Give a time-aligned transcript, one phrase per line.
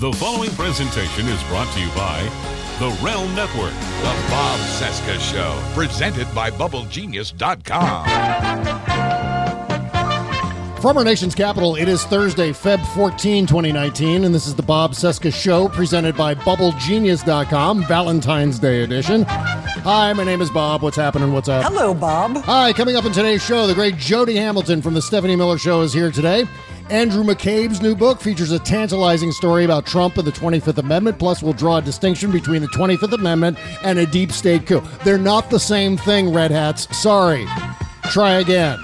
[0.00, 2.20] The following presentation is brought to you by
[2.80, 3.70] the Realm Network.
[3.70, 8.06] The Bob Cesca Show, presented by BubbleGenius.com.
[10.82, 14.92] From our nation's capital, it is Thursday, Feb 14, 2019, and this is the Bob
[14.92, 19.22] Cesca Show presented by BubbleGenius.com, Valentine's Day edition.
[19.22, 20.82] Hi, my name is Bob.
[20.82, 21.32] What's happening?
[21.32, 21.64] What's up?
[21.64, 22.38] Hello, Bob.
[22.38, 25.82] Hi, coming up in today's show, the great Jody Hamilton from the Stephanie Miller Show
[25.82, 26.46] is here today.
[26.90, 31.18] Andrew McCabe's new book features a tantalizing story about Trump and the 25th Amendment.
[31.18, 34.82] Plus, we'll draw a distinction between the 25th Amendment and a deep state coup.
[35.02, 36.94] They're not the same thing, Red Hats.
[36.96, 37.46] Sorry.
[38.10, 38.78] Try again.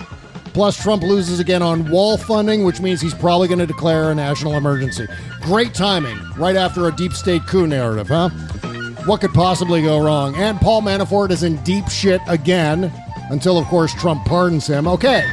[0.54, 4.14] Plus, Trump loses again on wall funding, which means he's probably going to declare a
[4.14, 5.06] national emergency.
[5.42, 8.30] Great timing, right after a deep state coup narrative, huh?
[9.04, 10.34] What could possibly go wrong?
[10.36, 12.90] And Paul Manafort is in deep shit again,
[13.30, 14.88] until, of course, Trump pardons him.
[14.88, 15.30] Okay.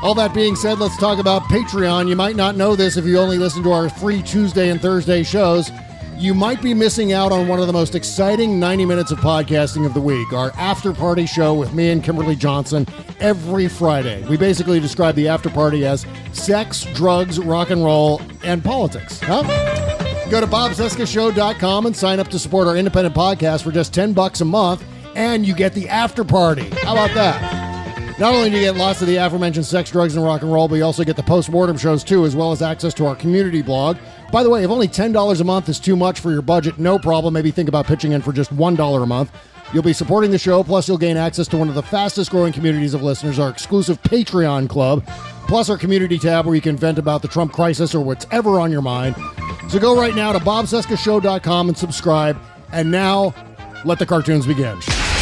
[0.00, 2.08] All that being said, let's talk about Patreon.
[2.08, 5.24] You might not know this if you only listen to our free Tuesday and Thursday
[5.24, 5.70] shows.
[6.16, 9.84] You might be missing out on one of the most exciting 90 minutes of podcasting
[9.86, 12.86] of the week, our after party show with me and Kimberly Johnson
[13.18, 14.24] every Friday.
[14.28, 19.18] We basically describe the after party as sex, drugs, rock and roll, and politics.
[19.20, 19.42] Huh?
[20.30, 24.40] Go to bobcescashow.com and sign up to support our independent podcast for just 10 bucks
[24.40, 24.84] a month,
[25.16, 26.68] and you get the after party.
[26.82, 27.57] How about that?
[28.18, 30.66] Not only do you get lots of the aforementioned sex, drugs, and rock and roll,
[30.66, 33.62] but you also get the post-mortem shows too, as well as access to our community
[33.62, 33.96] blog.
[34.32, 36.98] By the way, if only $10 a month is too much for your budget, no
[36.98, 37.34] problem.
[37.34, 39.30] Maybe think about pitching in for just $1 a month.
[39.72, 42.52] You'll be supporting the show, plus you'll gain access to one of the fastest growing
[42.52, 45.06] communities of listeners, our exclusive Patreon club,
[45.46, 48.72] plus our community tab where you can vent about the Trump crisis or whatever on
[48.72, 49.14] your mind.
[49.68, 52.36] So go right now to bobcescashow.com and subscribe.
[52.72, 53.32] And now,
[53.84, 54.80] let the cartoons begin.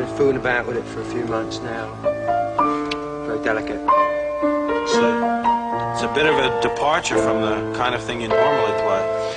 [0.00, 1.94] been fooling about with it for a few months now.
[3.26, 3.80] Very delicate.
[3.82, 8.72] It's a, it's a bit of a departure from the kind of thing you normally
[8.80, 9.36] play.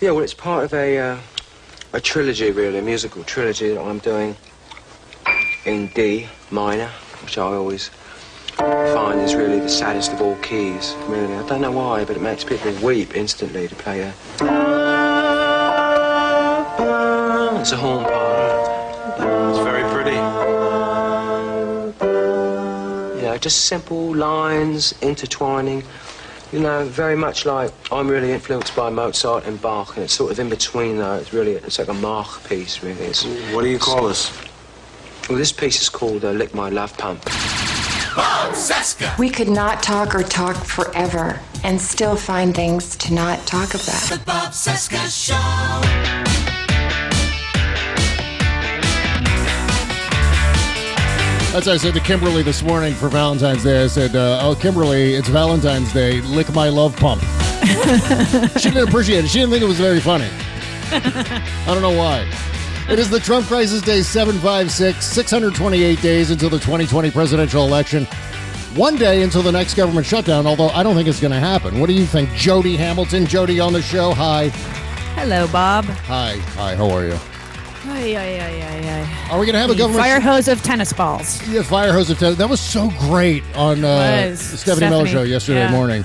[0.00, 1.18] Yeah, well, it's part of a uh,
[1.92, 4.34] a trilogy, really, a musical trilogy that I'm doing
[5.66, 6.88] in D minor,
[7.22, 7.90] which I always
[8.56, 10.94] find is really the saddest of all keys.
[11.06, 14.14] Really, I don't know why, but it makes people weep instantly to play a.
[17.60, 18.04] It's a horn
[23.40, 25.82] just simple lines intertwining.
[26.52, 30.32] You know, very much like I'm really influenced by Mozart and Bach, and it's sort
[30.32, 31.14] of in between though.
[31.16, 33.04] It's really, it's like a Mach piece, really.
[33.04, 34.30] It's, What do you call this?
[35.28, 37.22] well, this piece is called uh, "Lick My Love Pump."
[39.18, 44.08] We could not talk or talk forever and still find things to not talk about.
[51.52, 53.82] That's what I said to Kimberly this morning for Valentine's Day.
[53.82, 56.20] I said, uh, "Oh, Kimberly, it's Valentine's Day.
[56.20, 57.22] Lick my love pump."
[58.58, 59.28] she didn't appreciate it.
[59.28, 60.28] She didn't think it was very funny.
[60.92, 62.30] I don't know why.
[62.90, 68.04] It is the Trump Crisis Day 756, 628 days until the 2020 presidential election.
[68.74, 71.80] One day until the next government shutdown, although I don't think it's going to happen.
[71.80, 73.24] What do you think, Jody Hamilton?
[73.24, 74.12] Jody on the show.
[74.12, 74.50] Hi.
[75.16, 75.86] Hello, Bob.
[75.86, 76.36] Hi.
[76.56, 76.76] Hi.
[76.76, 77.18] How are you?
[77.86, 79.28] Ay, ay, ay, ay, ay.
[79.30, 81.46] Are we going to have a government fire hose of tennis balls.
[81.48, 82.38] Yeah, fire hose of tennis.
[82.38, 84.50] That was so great on uh, Was.
[84.50, 85.70] the Stephanie, Miller show yesterday yeah.
[85.70, 86.04] morning.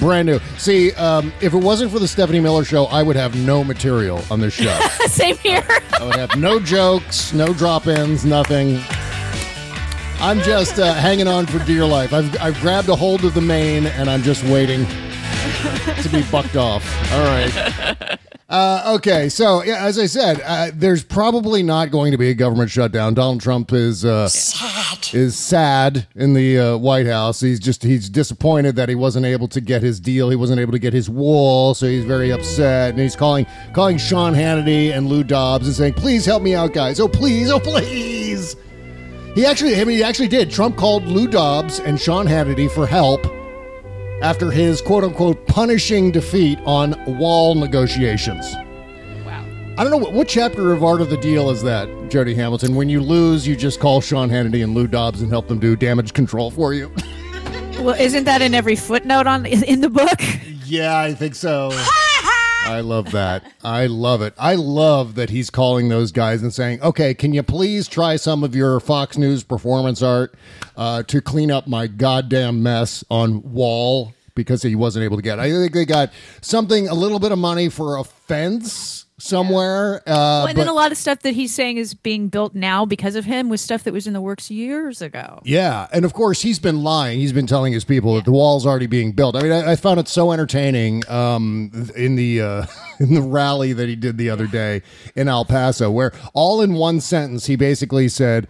[0.00, 0.40] Brand new.
[0.56, 4.22] See, um, if it wasn't for the Stephanie Miller show, I would have no material
[4.30, 4.76] on this show.
[5.06, 5.64] Same here.
[6.00, 8.80] I would have no jokes, no drop-ins, nothing.
[10.20, 12.12] I'm just uh, hanging on for dear life.
[12.14, 14.86] I've, I've grabbed a hold of the mane and I'm just waiting
[16.02, 16.84] to be bucked off.
[17.12, 18.18] All right.
[18.46, 22.34] Uh, okay, so yeah, as I said, uh, there's probably not going to be a
[22.34, 23.14] government shutdown.
[23.14, 24.28] Donald Trump is uh,
[25.14, 27.40] is sad in the uh, White House.
[27.40, 30.28] He's just he's disappointed that he wasn't able to get his deal.
[30.28, 32.90] He wasn't able to get his wall, so he's very upset.
[32.90, 36.74] And he's calling calling Sean Hannity and Lou Dobbs and saying, "Please help me out,
[36.74, 37.00] guys.
[37.00, 38.56] Oh please, oh please."
[39.34, 40.50] He actually, I mean, he actually did.
[40.50, 43.26] Trump called Lou Dobbs and Sean Hannity for help
[44.22, 48.54] after his quote unquote punishing defeat on wall negotiations.
[49.24, 49.44] Wow.
[49.76, 52.74] I don't know what, what chapter of Art of the Deal is that, Jody Hamilton.
[52.74, 55.76] When you lose, you just call Sean Hannity and Lou Dobbs and help them do
[55.76, 56.92] damage control for you.
[57.74, 60.20] Well, isn't that in every footnote on in the book?
[60.64, 61.70] Yeah, I think so.
[62.84, 63.42] Love that.
[63.64, 64.34] I love it.
[64.38, 68.44] I love that he's calling those guys and saying, "Okay, can you please try some
[68.44, 70.34] of your Fox News performance art
[70.76, 75.38] uh, to clean up my goddamn mess on Wall because he wasn't able to get."
[75.38, 75.42] it.
[75.42, 79.96] I think they got something, a little bit of money for a fence somewhere.
[80.06, 82.84] Uh, Well, and then a lot of stuff that he's saying is being built now
[82.84, 85.40] because of him was stuff that was in the works years ago.
[85.44, 87.20] Yeah, and of course he's been lying.
[87.20, 89.36] He's been telling his people that the wall's already being built.
[89.36, 92.66] I mean, I, I found it so entertaining um, in the uh,
[92.98, 94.82] in the rally that he did the other day
[95.14, 98.48] in El Paso, where all in one sentence he basically said,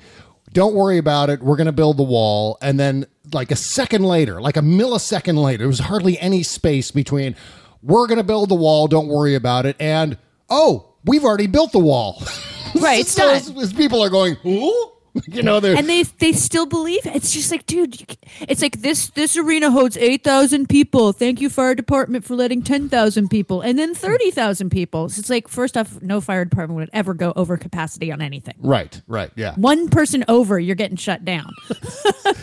[0.52, 1.42] "Don't worry about it.
[1.42, 5.36] We're going to build the wall," and then like a second later, like a millisecond
[5.42, 7.36] later, there was hardly any space between
[7.82, 8.88] "We're going to build the wall.
[8.88, 10.16] Don't worry about it," and
[10.50, 12.22] "Oh, we've already built the wall."
[12.76, 14.90] Right, it's So as- as people are going, "Who?"
[15.28, 17.14] You know, they're and they they still believe it.
[17.14, 18.06] it's just like dude you
[18.40, 23.28] it's like this this arena holds 8000 people thank you fire department for letting 10000
[23.28, 27.14] people and then 30000 people so it's like first off no fire department would ever
[27.14, 29.54] go over capacity on anything right, right, yeah.
[29.54, 31.46] one person over you're getting shut down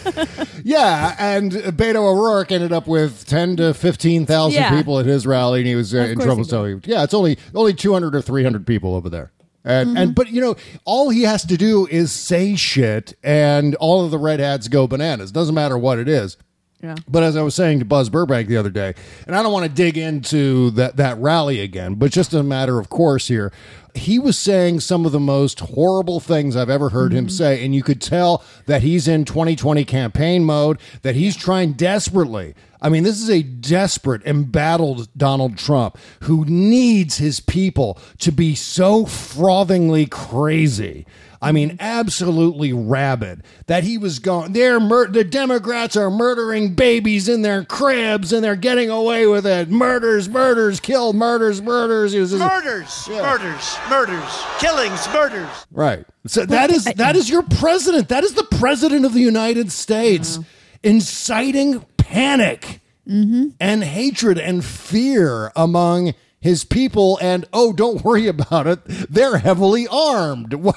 [0.64, 4.76] Yeah, and Beto O'Rourke ended up with ten to fifteen thousand Yeah.
[4.78, 6.44] people at his rally, and he was uh, in trouble.
[6.44, 9.32] So, he- yeah, it's only only two hundred or three hundred people over there.
[9.64, 9.98] And, Mm-hmm.
[9.98, 10.56] and but you know
[10.86, 14.88] all he has to do is say shit and all of the red hats go
[14.88, 15.32] bananas.
[15.32, 16.38] Doesn't matter what it is.
[16.84, 16.96] Yeah.
[17.08, 18.96] But as I was saying to Buzz Burbank the other day,
[19.28, 22.80] and I don't want to dig into that that rally again, but just a matter
[22.80, 23.54] of course here,
[23.96, 27.32] he was saying some of the most horrible things I've ever heard him mm-hmm.
[27.32, 32.56] say, and you could tell that he's in 2020 campaign mode, that he's trying desperately.
[32.82, 38.56] I mean, this is a desperate, embattled Donald Trump who needs his people to be
[38.56, 41.06] so frothingly crazy.
[41.42, 41.78] I mean, mm-hmm.
[41.80, 44.54] absolutely rabid that he was going.
[44.54, 49.48] They're mur- the Democrats are murdering babies in their cribs and they're getting away with
[49.48, 49.70] it.
[49.70, 52.12] Murders, murders, kill, murders, murders.
[52.12, 55.66] He was just, Murders, murders, murders, killings, murders.
[55.72, 56.06] right.
[56.28, 58.10] So that is that is your president.
[58.10, 60.38] That is the president of the United States,
[60.84, 63.50] inciting panic mm-hmm.
[63.60, 68.80] and hatred and fear among his people and oh don't worry about it.
[68.86, 70.54] They're heavily armed.
[70.62, 70.76] What,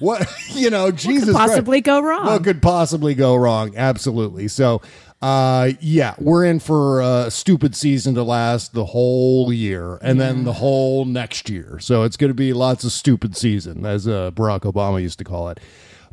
[0.00, 1.48] what you know jesus Christ.
[1.48, 2.26] possibly go wrong?
[2.26, 3.76] what could possibly go wrong?
[3.76, 4.48] Absolutely.
[4.48, 4.82] So
[5.22, 10.44] uh yeah we're in for a stupid season to last the whole year and then
[10.44, 11.78] the whole next year.
[11.80, 15.24] So it's going to be lots of stupid season as uh, barack obama used to
[15.24, 15.60] call it.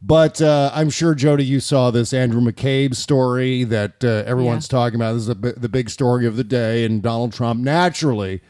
[0.04, 4.96] But uh, I'm sure, Jody, you saw this Andrew McCabe story that uh, everyone's talking
[4.96, 5.14] about.
[5.14, 8.42] This is a the big story of the day, and Donald Trump naturally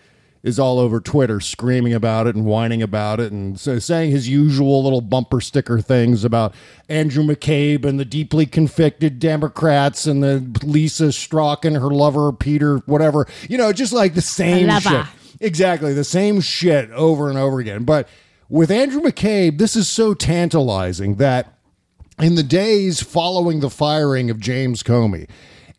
[0.43, 4.27] is all over Twitter screaming about it and whining about it and so saying his
[4.27, 6.53] usual little bumper sticker things about
[6.89, 12.77] Andrew McCabe and the deeply convicted Democrats and the Lisa Strzok and her lover Peter,
[12.85, 13.27] whatever.
[13.49, 15.05] You know, just like the same shit.
[15.39, 17.83] Exactly, the same shit over and over again.
[17.83, 18.07] But
[18.49, 21.53] with Andrew McCabe, this is so tantalizing that
[22.19, 25.27] in the days following the firing of James Comey,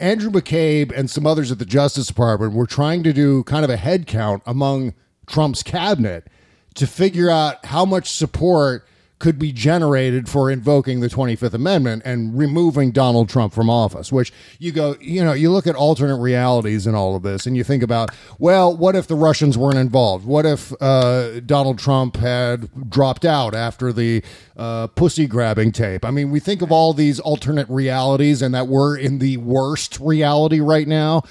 [0.01, 3.71] Andrew McCabe and some others at the Justice Department were trying to do kind of
[3.71, 4.95] a head count among
[5.27, 6.29] Trump's cabinet
[6.75, 8.87] to figure out how much support
[9.23, 14.33] could be generated for invoking the 25th Amendment and removing Donald Trump from office, which
[14.59, 17.63] you go, you know, you look at alternate realities in all of this and you
[17.63, 18.11] think about,
[18.41, 20.27] well, what if the Russians weren't involved?
[20.27, 24.25] What if uh, Donald Trump had dropped out after the
[24.57, 26.05] uh, pussy grabbing tape?
[26.05, 30.01] I mean, we think of all these alternate realities and that we're in the worst
[30.01, 31.23] reality right now.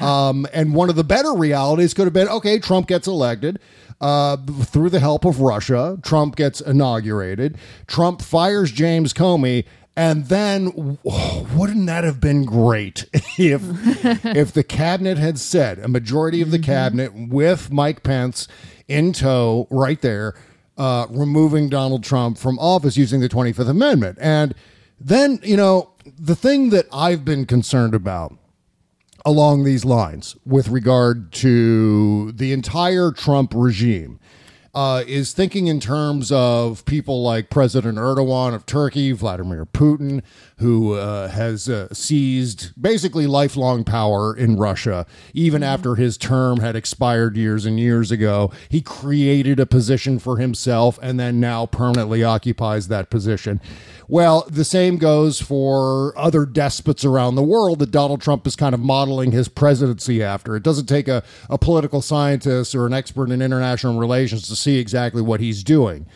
[0.00, 3.58] Um, and one of the better realities could have been, okay, Trump gets elected
[4.00, 5.98] uh, through the help of Russia.
[6.02, 7.58] Trump gets inaugurated.
[7.86, 9.64] Trump fires James Comey.
[9.96, 13.04] And then, wouldn't that have been great
[13.38, 13.60] if
[14.24, 18.46] if the cabinet had said a majority of the cabinet with Mike Pence
[18.88, 20.34] in tow, right there,
[20.78, 24.54] uh, removing Donald Trump from office using the Twenty Fifth Amendment, and
[24.98, 28.38] then you know the thing that I've been concerned about
[29.24, 34.18] along these lines with regard to the entire Trump regime
[34.74, 40.22] uh, is thinking in terms of people like President Erdogan of Turkey, Vladimir Putin,
[40.58, 46.76] who uh, has uh, seized basically lifelong power in Russia, even after his term had
[46.76, 48.52] expired years and years ago.
[48.68, 53.60] He created a position for himself and then now permanently occupies that position.
[54.10, 58.74] Well, the same goes for other despots around the world that Donald Trump is kind
[58.74, 60.56] of modeling his presidency after.
[60.56, 64.78] It doesn't take a, a political scientist or an expert in international relations to see
[64.78, 66.06] exactly what he's doing.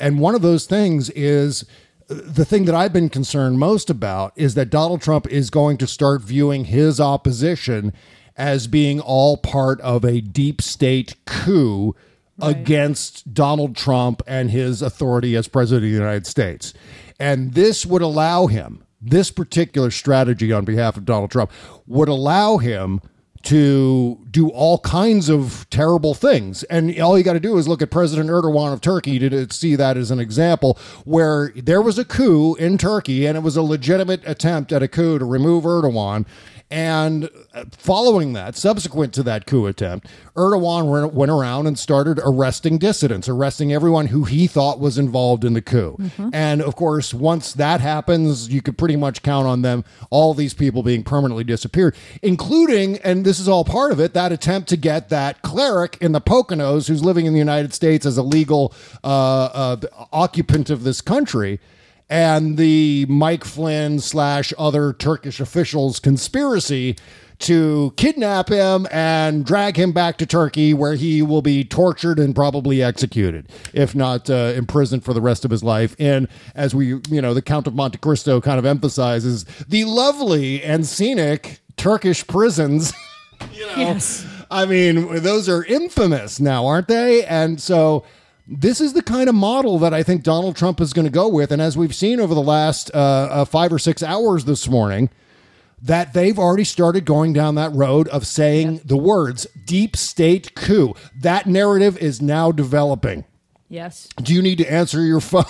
[0.00, 1.64] And one of those things is
[2.08, 5.86] the thing that I've been concerned most about is that Donald Trump is going to
[5.86, 7.92] start viewing his opposition
[8.36, 11.94] as being all part of a deep state coup
[12.42, 16.74] against Donald Trump and his authority as president of the United States.
[17.18, 21.50] And this would allow him, this particular strategy on behalf of Donald Trump
[21.86, 23.00] would allow him
[23.44, 26.62] to do all kinds of terrible things.
[26.64, 29.76] And all you got to do is look at President Erdogan of Turkey to, see
[29.76, 33.62] that as an example where there was a coup in Turkey and it was a
[33.62, 36.24] legitimate attempt at a coup to remove Erdogan.
[36.74, 37.30] And
[37.78, 43.72] following that, subsequent to that coup attempt, Erdogan went- around and started arresting dissidents, arresting
[43.72, 45.96] everyone who he thought was involved in the coup.
[46.32, 50.52] And of course, once that happens, you could pretty much count on them, all these
[50.52, 54.76] people being permanently disappeared, including, and this is all part of it, that attempt to
[54.76, 58.74] get that cleric in the Poconos who's living in the United States as a legal
[59.04, 59.76] uh, uh,
[60.12, 61.60] occupant of this country
[62.08, 66.96] and the Mike Flynn slash other Turkish officials conspiracy
[67.40, 72.34] to kidnap him and drag him back to Turkey, where he will be tortured and
[72.34, 75.96] probably executed, if not uh, imprisoned for the rest of his life.
[75.98, 80.62] And as we, you know, the Count of Monte Cristo kind of emphasizes, the lovely
[80.62, 82.92] and scenic Turkish prisons.
[83.52, 84.26] you know, Yes.
[84.50, 87.24] I mean, those are infamous now, aren't they?
[87.24, 88.04] And so
[88.46, 91.28] this is the kind of model that I think Donald Trump is going to go
[91.28, 91.50] with.
[91.50, 95.10] And as we've seen over the last uh, uh, five or six hours this morning,
[95.80, 100.94] that they've already started going down that road of saying the words deep state coup.
[101.20, 103.24] That narrative is now developing.
[103.68, 104.08] Yes.
[104.22, 105.44] Do you need to answer your phone?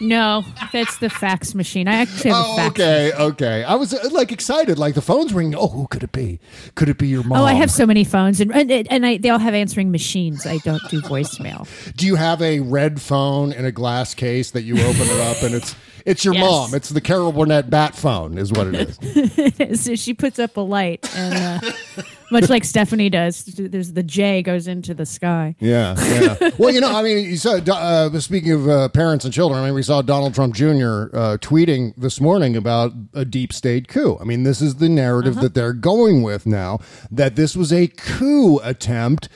[0.00, 1.86] No, that's the fax machine.
[1.86, 2.70] I actually have a Oh, fax.
[2.80, 3.64] okay, okay.
[3.64, 5.54] I was uh, like excited, like the phone's ringing.
[5.54, 6.40] Oh, who could it be?
[6.74, 7.40] Could it be your mom?
[7.40, 10.46] Oh, I have so many phones, and and, and I, they all have answering machines.
[10.46, 11.68] I don't do voicemail.
[11.96, 15.42] Do you have a red phone in a glass case that you open it up
[15.42, 15.74] and it's
[16.06, 16.50] it's your Yes.
[16.50, 16.74] mom?
[16.74, 19.80] It's the Carol Burnett bat phone, is what it is.
[19.84, 24.42] so she puts up a light, and uh, much like Stephanie does, there's the J
[24.42, 25.54] goes into the sky.
[25.58, 26.50] Yeah, yeah.
[26.58, 27.54] well, you know, I mean, you saw.
[27.56, 30.64] Uh, speaking of uh, parents and children, I mean, we saw Donald Trump Jr.
[30.64, 34.18] Uh, tweeting this morning about a deep state coup.
[34.20, 36.80] I mean, this is the narrative that they're going with now.
[37.10, 39.28] That this was a coup attempt,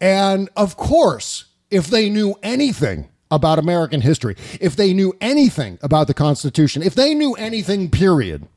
[0.00, 6.06] and of course, if they knew anything about American history, if they knew anything about
[6.08, 8.48] the Constitution, if they knew anything, period,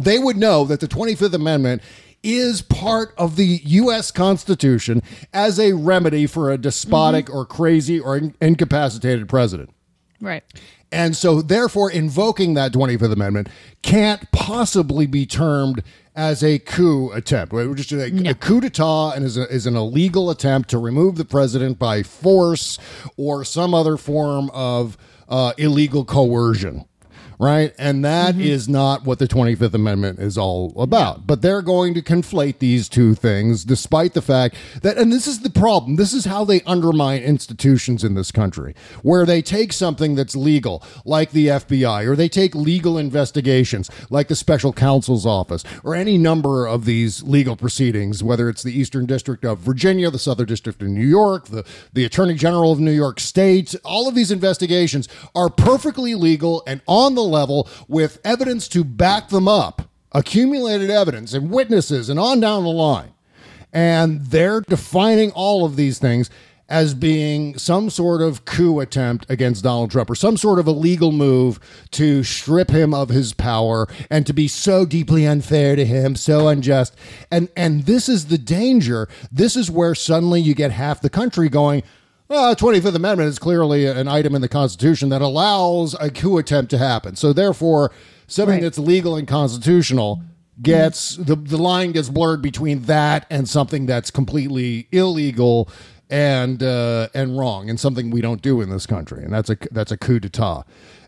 [0.00, 1.82] they would know that the 25th Amendment
[2.24, 4.10] is part of the U.S.
[4.10, 5.02] Constitution
[5.32, 9.70] as a remedy for a despotic or crazy or in- incapacitated president.
[10.20, 10.42] Right.
[10.90, 13.48] And so, therefore, invoking that 25th Amendment
[13.82, 15.82] can't possibly be termed
[16.16, 17.52] as a coup attempt.
[17.52, 21.16] We're just a, a coup d'etat and is, a, is an illegal attempt to remove
[21.16, 22.78] the president by force
[23.16, 24.96] or some other form of
[25.28, 26.84] uh, illegal coercion.
[27.38, 27.74] Right.
[27.78, 28.42] And that mm-hmm.
[28.42, 31.26] is not what the 25th Amendment is all about.
[31.26, 35.40] But they're going to conflate these two things, despite the fact that, and this is
[35.40, 40.14] the problem, this is how they undermine institutions in this country, where they take something
[40.14, 45.64] that's legal, like the FBI, or they take legal investigations, like the special counsel's office,
[45.82, 50.18] or any number of these legal proceedings, whether it's the Eastern District of Virginia, the
[50.18, 54.14] Southern District of New York, the, the Attorney General of New York State, all of
[54.14, 59.82] these investigations are perfectly legal and on the level with evidence to back them up,
[60.12, 63.12] accumulated evidence and witnesses, and on down the line.
[63.72, 66.30] And they're defining all of these things
[66.68, 71.12] as being some sort of coup attempt against Donald Trump or some sort of illegal
[71.12, 71.60] move
[71.90, 76.48] to strip him of his power and to be so deeply unfair to him, so
[76.48, 76.96] unjust.
[77.30, 79.08] And and this is the danger.
[79.30, 81.82] This is where suddenly you get half the country going,
[82.28, 86.70] well, 25th Amendment is clearly an item in the Constitution that allows a coup attempt
[86.70, 87.16] to happen.
[87.16, 87.92] So therefore,
[88.26, 88.62] something Right.
[88.62, 90.22] that's legal and constitutional
[90.62, 95.68] gets the, the line gets blurred between that and something that's completely illegal
[96.14, 99.56] and uh, and wrong and something we don't do in this country and that's a
[99.72, 100.62] that's a coup d'etat.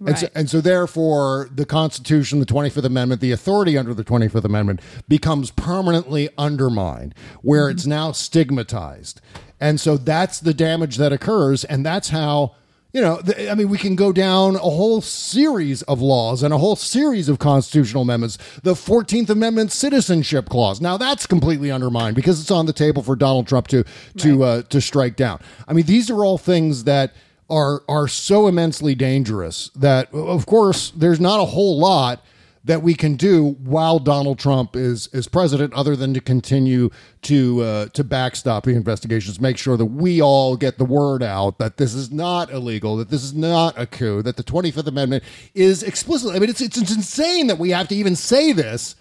[0.04, 4.42] And, so, and so therefore the constitution the 25th amendment the authority under the 25th
[4.42, 9.20] amendment becomes permanently undermined where it's now stigmatized.
[9.60, 12.56] And so that's the damage that occurs and that's how
[12.96, 16.54] you know, th- I mean, we can go down a whole series of laws and
[16.54, 18.38] a whole series of constitutional amendments.
[18.62, 20.80] The 14th Amendment citizenship clause.
[20.80, 23.84] Now that's completely undermined because it's on the table for Donald Trump to
[24.16, 25.40] to uh, to strike down.
[25.68, 27.12] I mean, these are all things that
[27.50, 32.24] are are so immensely dangerous that of course there's not a whole lot
[32.66, 36.90] that we can do while Donald Trump is is president, other than to continue
[37.22, 41.58] to uh, to backstop the investigations, make sure that we all get the word out
[41.58, 44.88] that this is not illegal, that this is not a coup, that the Twenty Fifth
[44.88, 46.36] Amendment is explicitly.
[46.36, 48.96] I mean, it's it's, it's insane that we have to even say this.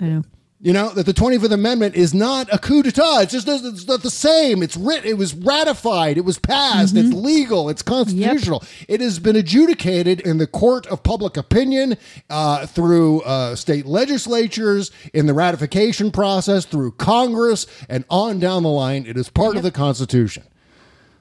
[0.00, 0.22] I know.
[0.66, 3.22] You know that the Twenty Fifth Amendment is not a coup d'état.
[3.22, 4.64] It's just it's not the same.
[4.64, 5.04] It's writ.
[5.04, 6.18] It was ratified.
[6.18, 6.96] It was passed.
[6.96, 7.68] It's legal.
[7.68, 8.64] It's constitutional.
[8.88, 11.96] It has been adjudicated in the court of public opinion
[12.28, 18.68] uh, through uh, state legislatures, in the ratification process, through Congress, and on down the
[18.68, 19.06] line.
[19.06, 20.42] It is part of the Constitution.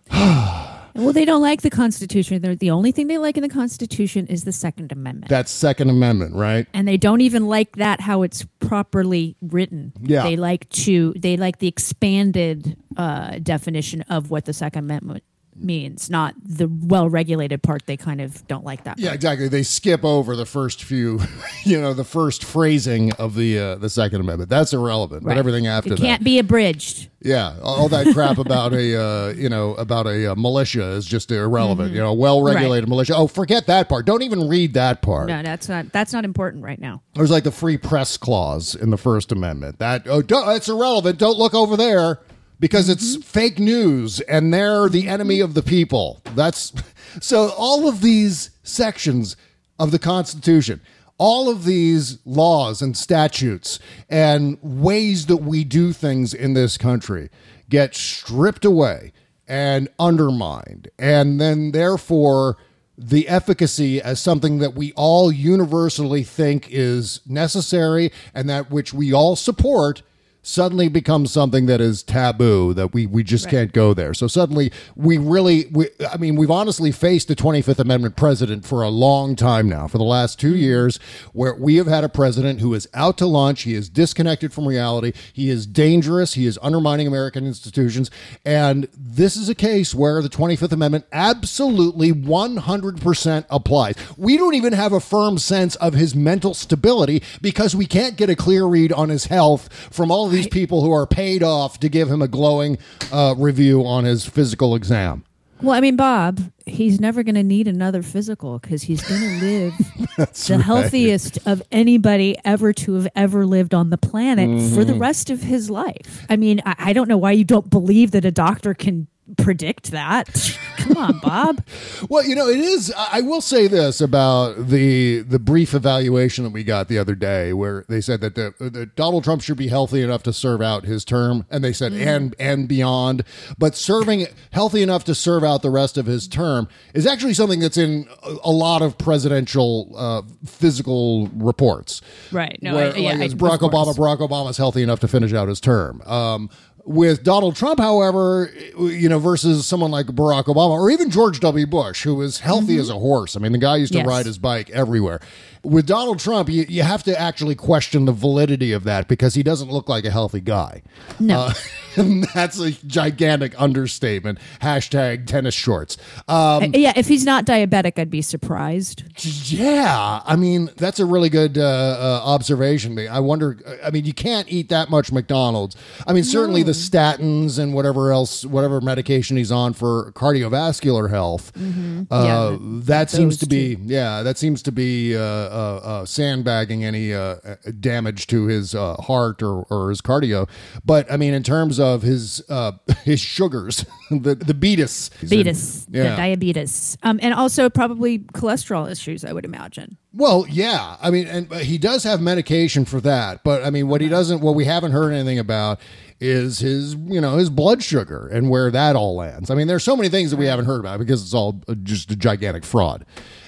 [0.96, 2.42] Well, they don't like the Constitution.
[2.42, 5.30] They're, the only thing they like in the Constitution is the Second Amendment.
[5.30, 6.68] That's Second Amendment, right?
[6.74, 9.94] and they don't even like that how it's properly written.
[10.02, 10.24] Yeah.
[10.24, 15.24] They like to they like the expanded uh, definition of what the Second Amendment
[15.56, 17.86] means, not the well regulated part.
[17.86, 18.98] They kind of don't like that.
[18.98, 19.16] Yeah, part.
[19.16, 19.48] exactly.
[19.48, 21.20] They skip over the first few,
[21.64, 24.50] you know, the first phrasing of the uh, the Second Amendment.
[24.50, 25.24] That's irrelevant.
[25.24, 27.10] But everything after it that, can't be abridged.
[27.22, 31.32] yeah, all that crap about a uh, you know about a uh, militia is just
[31.32, 31.94] irrelevant.
[31.94, 33.16] You know, well regulated militia.
[33.16, 34.06] Oh, forget that part.
[34.06, 35.28] Don't even read that part.
[35.28, 37.02] No, that's not that's not important right now.
[37.14, 39.80] There's like the free press clause in the First Amendment.
[39.80, 41.18] That oh, don't, that's irrelevant.
[41.18, 42.20] Don't look over there
[42.60, 43.22] because it's mm-hmm.
[43.22, 45.10] fake news and they're the mm-hmm.
[45.10, 46.22] enemy of the people.
[46.36, 46.74] That's
[47.22, 47.50] so.
[47.58, 49.36] All of these sections
[49.80, 50.82] of the Constitution,
[51.18, 57.30] all of these laws and statutes and ways that we do things in this country
[57.70, 59.12] get stripped away
[59.48, 62.58] and undermined, and then therefore
[62.98, 69.12] the efficacy as something that we all universally think is necessary and that which we
[69.12, 70.02] all support
[70.46, 74.14] suddenly becomes something that is taboo that we we just can't go there.
[74.14, 78.84] So suddenly we really we, i mean we've honestly faced the 25th amendment president for
[78.84, 79.88] a long time now.
[79.88, 80.58] For the last 2 hmm.
[80.58, 81.00] years
[81.34, 84.68] where we have had a president who is out to lunch he is disconnected from
[84.68, 88.12] reality he is dangerous he is undermining american institutions.
[88.46, 93.96] And this is a case where the 25th amendment absolutely 100% applies.
[94.18, 98.30] We don't even have a firm sense of his mental stability because we can't get
[98.30, 101.80] a clear read on his health from all of these people who are paid off
[101.80, 102.78] to give him a glowing
[103.12, 105.24] uh, review on his physical exam
[105.62, 109.46] Well, I mean, Bob, he's never going to need another physical because he's going to
[109.46, 109.74] live
[110.48, 115.02] the healthiest of anybody ever to have ever lived on the planet for the Mm-hmm.
[115.02, 116.26] rest of his life.
[116.30, 119.08] I mean, I, I don't know why you don't believe that a doctor can
[119.38, 120.58] predict that.
[120.78, 121.64] Come on, Bob.
[122.10, 122.94] Well, you know, it is.
[122.96, 127.52] I will say this about the the brief evaluation that we got the other day,
[127.54, 130.84] where they said that the, that Donald Trump should be healthy enough to serve out
[130.84, 133.24] his term, and they said and and beyond.
[133.58, 137.60] But serving healthy enough to serve out the rest of his term is actually something
[137.60, 142.02] that's in a, a lot of presidential uh, physical reports.
[142.32, 142.60] Right.
[142.62, 143.96] No, where, I- yeah, like, I- is Barack Obama.
[143.96, 146.02] Barack Obama's healthy enough to finish out his term.
[146.06, 146.50] Um,
[146.86, 151.66] with Donald Trump, however, you know, versus someone like Barack Obama or even George W.
[151.66, 153.36] Bush, who was healthy as a horse.
[153.36, 154.08] I mean, the guy used to Mm-hmm.
[154.10, 154.16] Yes.
[154.18, 155.20] ride his bike everywhere.
[155.66, 159.44] With Donald Trump, you, you have to actually question the validity of that because he
[159.44, 160.82] doesn't look like a healthy guy.
[161.20, 161.40] No.
[161.42, 161.54] Uh,
[161.98, 164.40] and that's a gigantic understatement.
[164.62, 165.98] Hashtag tennis shorts.
[166.28, 169.04] Um, Uh, yeah, if he's not diabetic, I'd be surprised.
[169.52, 172.98] yeah, I mean that's a really good uh, uh, observation.
[173.08, 173.58] I wonder.
[173.84, 175.76] I mean, you can't eat that much McDonald's.
[176.06, 181.52] I mean, certainly the statins and whatever else, whatever medication he's on for cardiovascular health.
[181.56, 182.04] Uh, Mm-hmm.
[182.12, 185.16] Yeah, that seems to be yeah, that seems to be
[185.56, 187.36] uh, uh, sandbagging any uh,
[187.80, 190.50] damage to his uh, heart or, or his cardio.
[190.84, 196.00] But I mean, in terms of his uh, his sugars, the the beatus, Beatus, the
[196.00, 196.16] yeah.
[196.18, 199.24] diabetes, um, and also probably cholesterol issues.
[199.24, 199.98] I would imagine.
[200.14, 200.96] Well, yeah.
[201.02, 203.44] I mean, and he does have medication for that.
[203.44, 205.80] But I mean, what he doesn't, what we haven't heard anything about
[206.22, 209.52] is his, you know, his blood sugar and where that all lands.
[209.52, 212.12] I mean, there's so many things that we haven't heard about because it's all just
[212.12, 213.06] a gigantic fraud.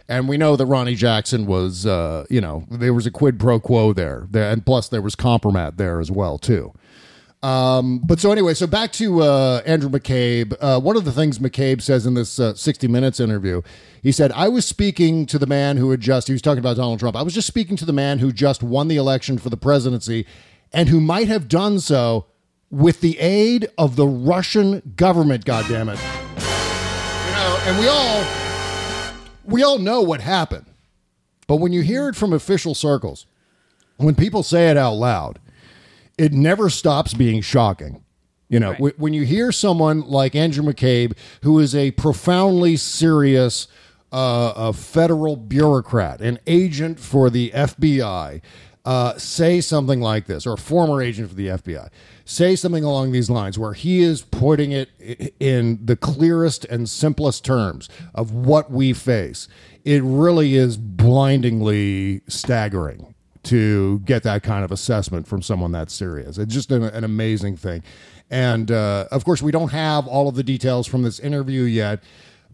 [0.10, 3.60] And we know that Ronny Jackson was, uh, you know, there was a quid pro
[3.60, 6.74] quo there, and plus there was compromat there as well too.
[7.43, 10.56] Um, but so anyway, so back to uh, Andrew McCabe.
[10.60, 13.62] Uh, one of the things McCabe says in this uh, 60 Minutes interview,
[14.02, 16.78] he said, I was speaking to the man who had just, he was talking about
[16.78, 17.15] Donald Trump.
[17.15, 20.26] I was just speaking to the man who just won the election for the presidency
[20.74, 22.26] and who might have done so
[22.72, 25.98] with the aid of the Russian government, goddammit.
[27.26, 28.47] You know, and we all,
[29.48, 30.66] we all know what happened.
[31.48, 33.26] But when you hear it from official circles,
[33.96, 35.40] when people say it out loud,
[36.18, 38.04] it never stops being shocking.
[38.50, 43.68] You know, wh- when you hear someone like Andrew McCabe, who is a profoundly serious
[44.12, 48.42] uh, a federal bureaucrat, an agent for the FBI,
[48.88, 51.89] uh, say something like this, or a former agent for the FBI,
[52.23, 57.43] say something along these lines, where he is putting it in the clearest and simplest
[57.43, 59.50] terms of what we face,
[59.84, 66.38] it really is blindingly staggering to get that kind of assessment from someone that serious.
[66.38, 67.84] It's just an, an amazing thing.
[68.30, 72.02] And uh, of course, we don't have all of the details from this interview yet,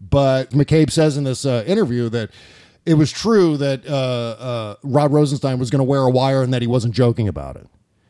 [0.00, 2.30] but McCabe says in this uh, interview that
[2.86, 6.52] it was true that uh, uh, Rod Rosenstein was going to wear a wire and
[6.52, 7.66] that he wasn't joking about it.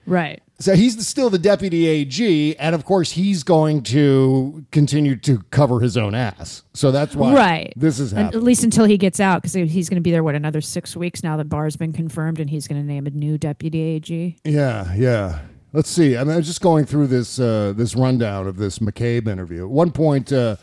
[0.07, 0.43] Right.
[0.59, 5.81] So he's still the deputy AG, and of course he's going to continue to cover
[5.81, 6.63] his own ass.
[6.75, 7.73] So that's why right.
[7.77, 8.41] this is At- happening.
[8.41, 10.97] At least until he gets out, because he's going to be there, what, another six
[10.97, 14.37] weeks now that Barr's been confirmed, and he's going to name a new deputy AG.
[14.45, 15.41] Yeah, yeah.
[15.73, 16.17] Let's see.
[16.17, 19.65] I mean, I was just going through this uh, this rundown of this McCabe interview.
[19.65, 20.55] At one point, uh,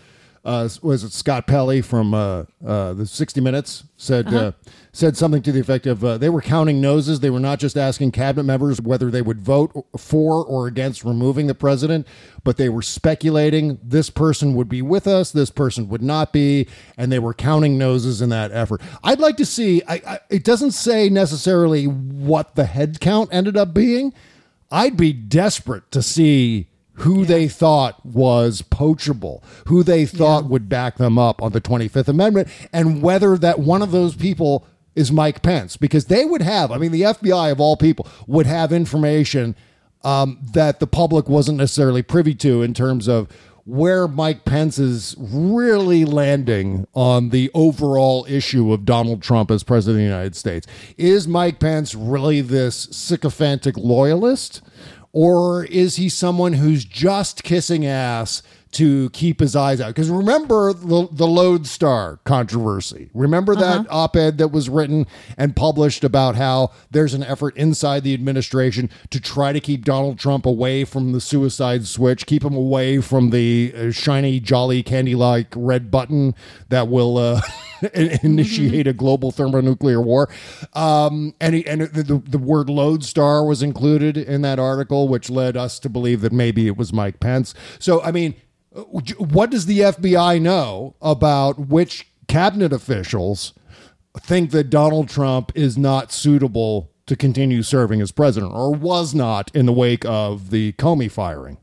[0.43, 4.51] uh, was it Scott Pelley from uh, uh, the 60 Minutes said uh
[4.91, 7.19] said something to the effect of uh, they were counting noses.
[7.19, 11.47] They were not just asking cabinet members whether they would vote for or against removing
[11.47, 12.07] the president,
[12.43, 16.67] but they were speculating this person would be with us, this person would not be,
[16.97, 18.81] and they were counting noses in that effort.
[19.03, 19.81] I'd like to see.
[19.87, 24.13] I, I, it doesn't say necessarily what the head count ended up being.
[24.71, 26.67] I'd be desperate to see
[27.01, 32.07] who they thought was poachable, who they thought would back them up on the 25th
[32.07, 36.71] Amendment, and whether that one of those people is Mike Pence, because they would have,
[36.71, 39.55] I mean, the FBI of all people would have information
[40.03, 43.27] um, that the public wasn't necessarily privy to in terms of
[43.65, 49.97] where Mike Pence is really landing on the overall issue of Donald Trump as president
[49.97, 50.67] of the United States.
[50.97, 54.61] Is Mike Pence really this sycophantic loyalist?
[55.13, 58.41] Or is he someone who's just kissing ass
[58.71, 59.89] to keep his eyes out?
[59.89, 63.09] Because remember the, the Lodestar controversy.
[63.13, 65.07] Remember that op ed that was written
[65.37, 70.19] and published about how there's an effort inside the administration to try to keep Donald
[70.19, 75.15] Trump away from the suicide switch, keep him away from the uh, shiny, jolly, candy
[75.15, 76.35] like red button
[76.69, 77.17] that will.
[77.17, 77.41] Uh,
[77.93, 80.29] initiate a global thermonuclear war.
[80.73, 85.57] Um, and he, and the, the, word lodestar was included in that article, which led
[85.57, 87.53] us to believe that maybe it was Mike Pence.
[87.79, 88.35] So, I mean,
[88.73, 93.53] what does the FBI know about which cabinet officials
[94.19, 99.53] think that Donald Trump is not suitable to continue serving as president or was not
[99.53, 101.57] in the wake of the Comey firing?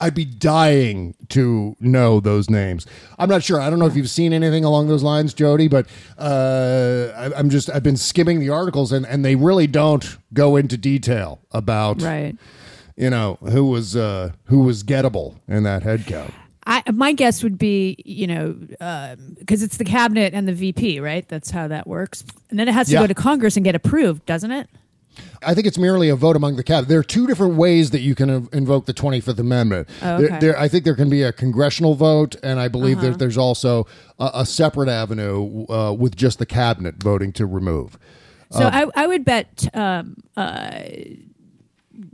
[0.00, 2.86] I'd be dying to know those names.
[3.18, 3.60] I'm not sure.
[3.60, 5.86] I don't know if you've seen anything along those lines, Jody, but
[6.18, 10.56] uh, I, I'm just I've been skimming the articles and, and they really don't go
[10.56, 12.34] into detail about Right.
[12.96, 16.32] You know who was uh, who was gettable in that head count.
[16.68, 18.52] I, my guess would be, you know,
[19.38, 21.26] because it's the cabinet and the VP, right?
[21.28, 22.24] That's how that works.
[22.50, 23.02] And then it has to Yeah.
[23.02, 24.68] go to Congress and get approved, doesn't it?
[25.44, 26.88] I think it's merely a vote among the cabinet.
[26.88, 29.88] There are two different ways that you can inv- invoke the 25th Amendment.
[30.02, 30.38] Oh, okay.
[30.40, 33.86] there, I think there can be a congressional vote, and I believe that there's also
[34.18, 37.96] a, a separate avenue uh, with just the cabinet voting to remove.
[38.50, 40.80] So I, I would bet um, uh,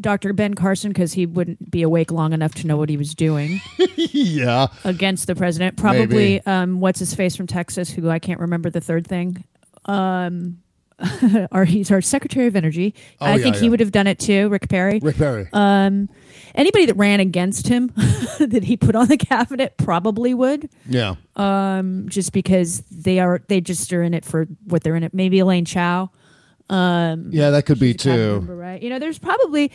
[0.00, 0.32] Dr.
[0.32, 3.60] Ben Carson, because he wouldn't be awake long enough to know what he was doing
[3.96, 4.68] yeah.
[4.84, 5.76] against the president.
[5.76, 6.46] Probably, Maybe.
[6.46, 9.44] um, what's his face from Texas, who I can't remember the third thing.
[9.86, 10.58] Um,
[11.52, 12.94] our, he's our Secretary of Energy.
[13.20, 13.70] I Oh, yeah, think he yeah.
[13.70, 15.00] would have done it too, Rick Perry.
[15.02, 15.48] Rick Perry.
[15.52, 16.08] Um,
[16.54, 17.88] anybody that ran against him
[18.38, 20.68] that he put on the cabinet probably would.
[20.86, 21.16] yeah.
[21.34, 25.12] um, just because they are they just are in it for what they're in it.
[25.12, 25.64] Maybe Elaine
[26.70, 28.40] Chao, Yeah, that could be too.
[28.48, 28.82] right?
[28.82, 29.70] You know, there's probably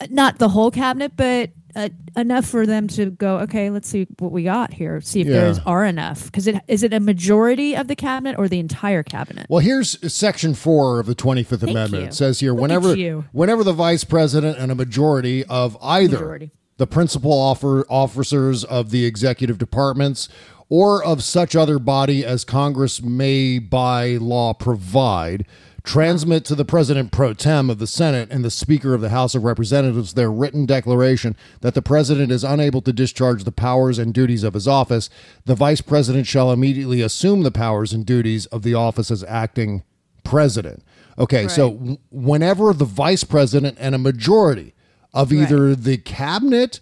[0.00, 3.38] uh, not the whole cabinet, but uh, enough for them to go.
[3.40, 5.00] Okay, let's see what we got here.
[5.00, 5.34] See if Yeah.
[5.34, 6.24] there's are enough.
[6.24, 9.46] Because it is it a majority of the cabinet or the entire cabinet?
[9.48, 12.02] Well, here's Section Four of the Twenty Fifth Amendment.
[12.02, 12.08] you.
[12.08, 12.94] It says here, Look whenever
[13.32, 16.50] whenever the vice president and a majority of either Majority.
[16.78, 20.28] the principal offer, officers of the executive departments
[20.68, 25.44] or of such other body as Congress may by law provide
[25.82, 29.34] transmit to the president pro tem of the Senate and the Speaker of the House
[29.34, 34.12] of Representatives their written declaration that the president is unable to discharge the powers and
[34.12, 35.08] duties of his office,
[35.44, 39.82] the vice president shall immediately assume the powers and duties of the office as acting
[40.24, 40.82] president.
[41.18, 44.74] Okay, so w- whenever the vice president and a majority
[45.12, 46.80] of either the cabinet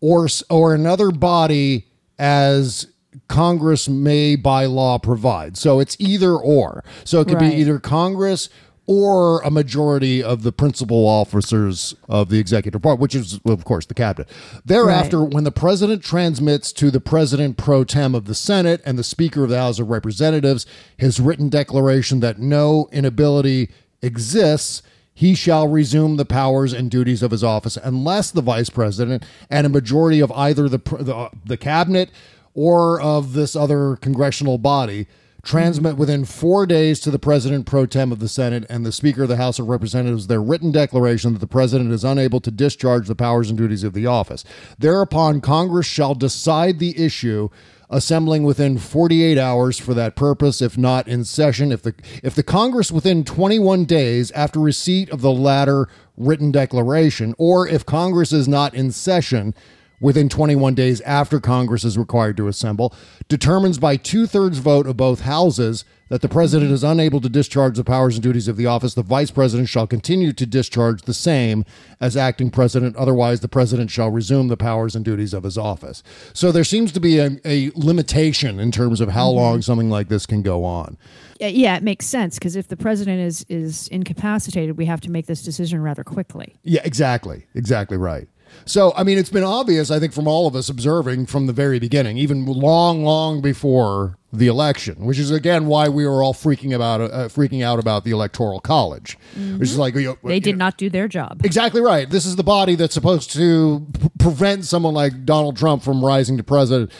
[0.00, 1.86] or or another body
[2.18, 2.86] as
[3.28, 5.56] Congress may by law provide.
[5.56, 6.84] So it's either or.
[7.04, 7.52] So it could Right.
[7.52, 8.48] be either Congress
[8.86, 13.86] or a majority of the principal officers of the executive branch, which is, of course,
[13.86, 14.28] the cabinet.
[14.64, 19.04] Thereafter, when the president transmits to the president pro tem of the Senate and the
[19.04, 23.70] Speaker of the House of Representatives his written declaration that no inability
[24.02, 24.82] exists,
[25.14, 29.66] he shall resume the powers and duties of his office unless the vice president and
[29.66, 32.10] a majority of either the, the, the cabinet
[32.54, 35.06] or of this other congressional body
[35.42, 39.22] transmit within four days to the president pro tem of the Senate and the Speaker
[39.22, 43.06] of the House of Representatives their written declaration that the president is unable to discharge
[43.06, 44.44] the powers and duties of the office.
[44.78, 47.48] Thereupon, Congress shall decide the issue
[47.88, 52.42] assembling within 48 hours for that purpose if not in session if the if the
[52.44, 58.46] congress within 21 days after receipt of the latter written declaration or if congress is
[58.46, 59.52] not in session
[60.00, 62.94] within 21 days after congress is required to assemble
[63.28, 67.84] determines by two-thirds vote of both houses that the president is unable to discharge the
[67.84, 71.64] powers and duties of the office the vice president shall continue to discharge the same
[72.00, 76.02] as acting president otherwise the president shall resume the powers and duties of his office
[76.32, 79.38] so there seems to be a, a limitation in terms of how mm-hmm.
[79.38, 80.96] long something like this can go on
[81.40, 85.10] Yeah, yeah, it makes sense because if the president is is incapacitated, we have to
[85.10, 86.56] make this decision rather quickly.
[86.62, 87.46] Yeah, exactly.
[87.54, 88.28] Exactly right.
[88.64, 91.52] So, I mean, it's been obvious, I think, from all of us observing from the
[91.52, 96.34] very beginning, even long, long before the election, which is again why we were all
[96.34, 99.18] freaking about, uh, freaking out about the electoral college,
[99.58, 101.44] which is like you know, They did not do their job.
[101.44, 102.08] Exactly right.
[102.08, 106.36] This is the body that's supposed to p- prevent someone like Donald Trump from rising
[106.36, 106.92] to president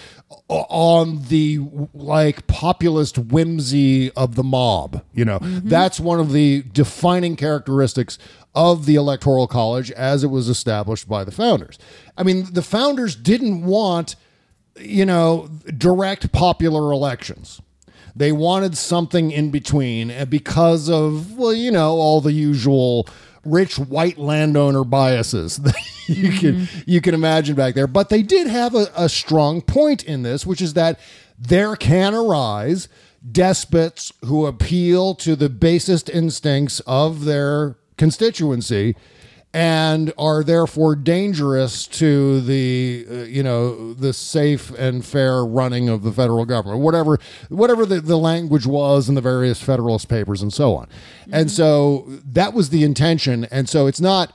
[0.49, 1.61] on the
[1.95, 5.03] like populist whimsy of the mob.
[5.15, 8.19] You know, that's one of the defining characteristics
[8.55, 11.79] of the Electoral College as it was established by the founders.
[12.17, 14.17] I mean, the founders didn't want,
[14.77, 17.61] you know, direct popular elections.
[18.17, 23.07] They wanted something in between and because of, well, you know, all the usual
[23.45, 26.39] rich white landowner biases that you mm-hmm.
[26.39, 27.87] can you can imagine back there.
[27.87, 30.99] But they did have a, a strong point in this, which is that
[31.39, 32.89] there can arise
[33.31, 38.97] despots who appeal to the basest instincts of their constituency
[39.53, 46.03] and are therefore dangerous to the uh, you know the safe and fair running of
[46.03, 47.19] the federal government whatever
[47.51, 50.89] whatever the, the language was in the various federalist papers and so on.
[51.31, 53.45] And so that was the intention.
[53.51, 54.35] And so it's not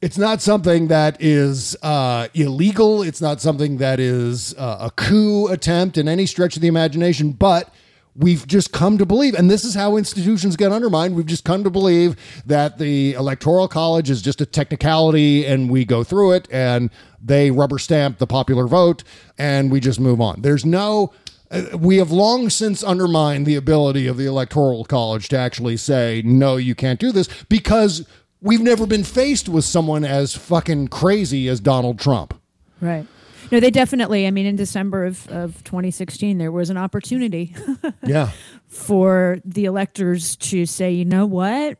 [0.00, 3.02] it's not something that is uh, illegal.
[3.02, 7.32] It's not something that is uh, a coup attempt in any stretch of the imagination.
[7.32, 7.68] But
[8.16, 11.16] we've just come to believe, and this is how institutions get undermined.
[11.16, 15.84] We've just come to believe that the electoral college is just a technicality, and we
[15.84, 16.90] go through it, and
[17.22, 19.02] they rubber stamp the popular vote,
[19.38, 20.42] and we just move on.
[20.42, 21.12] There's no.
[21.50, 26.22] uh, We have long since undermined the ability of the electoral college to actually say
[26.24, 28.06] no, you can't do this because
[28.40, 32.38] we've never been faced with someone as fucking crazy as Donald Trump.
[32.80, 33.06] Right.
[33.52, 34.26] No, they definitely.
[34.26, 37.54] I mean, in December of, of 2016, there was an opportunity
[38.06, 38.30] Yeah.
[38.68, 41.78] for the electors to say, you know what,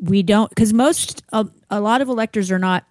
[0.00, 2.84] we don't, because most, a, a lot of electors are not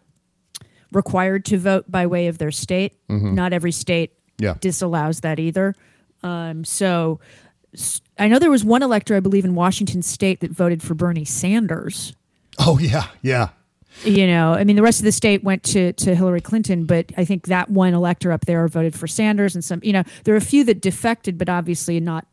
[0.91, 2.93] required to vote by way of their state.
[3.10, 4.56] Not every state Yeah.
[4.60, 5.75] disallows that either.
[6.23, 7.19] Um, so
[8.17, 11.25] I know there was one elector, I believe, in Washington state that voted for Bernie
[11.25, 12.15] Sanders.
[12.58, 13.49] Oh yeah, yeah.
[14.03, 17.12] You know i mean the rest of the state went to to hillary clinton but
[17.17, 20.34] i think that one elector up there voted for sanders and some you know there
[20.34, 22.25] are a few that defected but obviously not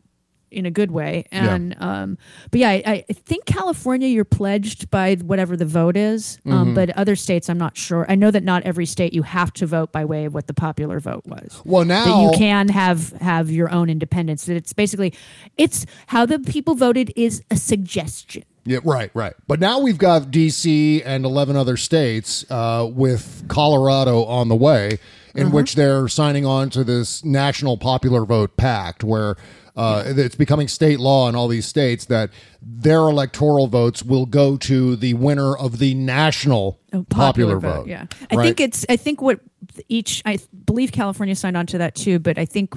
[0.51, 1.25] in a good way.
[1.33, 2.19] And um
[2.51, 6.53] but yeah I, I think california you're pledged by whatever the vote is Mm-hmm.
[6.53, 8.05] um but other states i'm not sure.
[8.07, 10.53] I know that not every state you have to vote by way of what the
[10.55, 11.63] popular vote was.
[11.65, 14.45] Well, that now you can have have your own independence.
[14.45, 15.15] That it's basically
[15.57, 19.35] it's how the people voted is a suggestion Yeah, right, right.
[19.47, 21.03] But now we've got D.C.
[21.03, 24.99] and 11 other states uh, with Colorado on the way,
[25.35, 29.37] in which they're signing on to this national popular vote pact where
[29.75, 32.29] uh, it's becoming state law in all these states that
[32.61, 37.87] their electoral votes will go to the winner of the national Oh, popular, vote.
[37.89, 38.45] Yeah, I right?
[38.45, 38.85] think it's.
[38.91, 39.41] I think what
[39.89, 40.21] each.
[40.27, 42.75] I believe California signed on to that too, but I think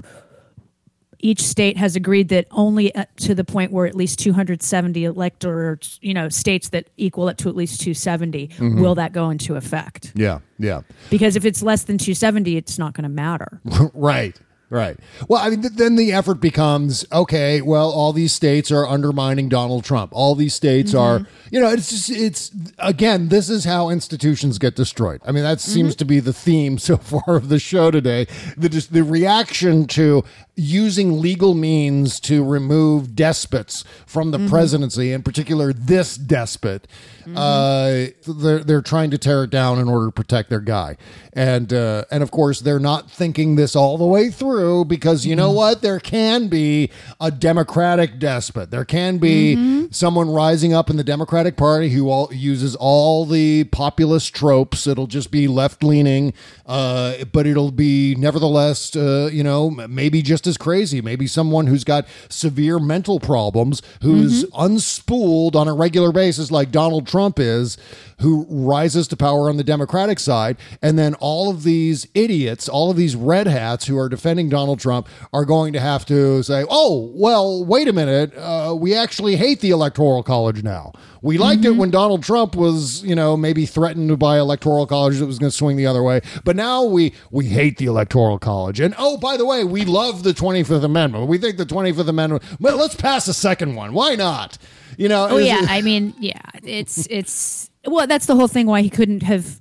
[1.25, 5.97] each state has agreed that only uh, to the point where at least 270 electors,
[6.03, 8.79] you know, states that equal it to at least 270, Mm-hmm.
[8.79, 10.11] will that go into effect?
[10.13, 10.81] Yeah, yeah.
[11.09, 13.59] Because if it's less than 270, it's not going to matter.
[13.93, 18.71] right right well i mean th- then the effort becomes okay well all these states
[18.71, 21.23] are undermining donald trump all these states mm-hmm.
[21.23, 25.43] are you know it's just it's again this is how institutions get destroyed i mean
[25.43, 25.71] that mm-hmm.
[25.71, 28.25] seems to be the theme so far of the show today
[28.57, 30.23] the just the reaction to
[30.55, 36.87] using legal means to remove despots from the presidency in particular this despot
[37.35, 40.95] uh, they're they're trying to tear it down in order to protect their guy,
[41.33, 44.85] and uh, and of course they're not thinking this all the way through.
[44.85, 45.81] because you know what?
[45.81, 48.69] There can be a Democratic despot.
[48.69, 53.63] There can be someone rising up in the Democratic Party who all, uses all the
[53.65, 54.85] populist tropes.
[54.85, 56.33] It'll just be left leaning,
[56.65, 61.01] uh, but it'll be nevertheless, uh, you know, maybe just as crazy.
[61.01, 67.07] Maybe someone who's got severe mental problems, who's unspooled on a regular basis, like Donald
[67.07, 67.77] Trump is,
[68.19, 70.57] who rises to power on the Democratic side.
[70.81, 74.79] And then all of these idiots, all of these red hats who are defending Donald
[74.79, 78.35] Trump are going to have to say, oh, well, wait a minute.
[78.37, 80.93] Uh, we actually hate the Electoral College now.
[81.21, 85.25] We liked it when Donald Trump was, you know, maybe threatened by Electoral College that
[85.25, 86.21] was going to swing the other way.
[86.43, 88.79] But now we we hate the Electoral College.
[88.79, 91.27] And oh, by the way, we love the 25th Amendment.
[91.27, 93.93] We think the 25th Amendment, well, let's pass a second one.
[93.93, 94.57] Why not?
[94.97, 98.81] You know, Oh yeah, I mean, yeah, it's it's well, that's the whole thing why
[98.81, 99.59] he couldn't have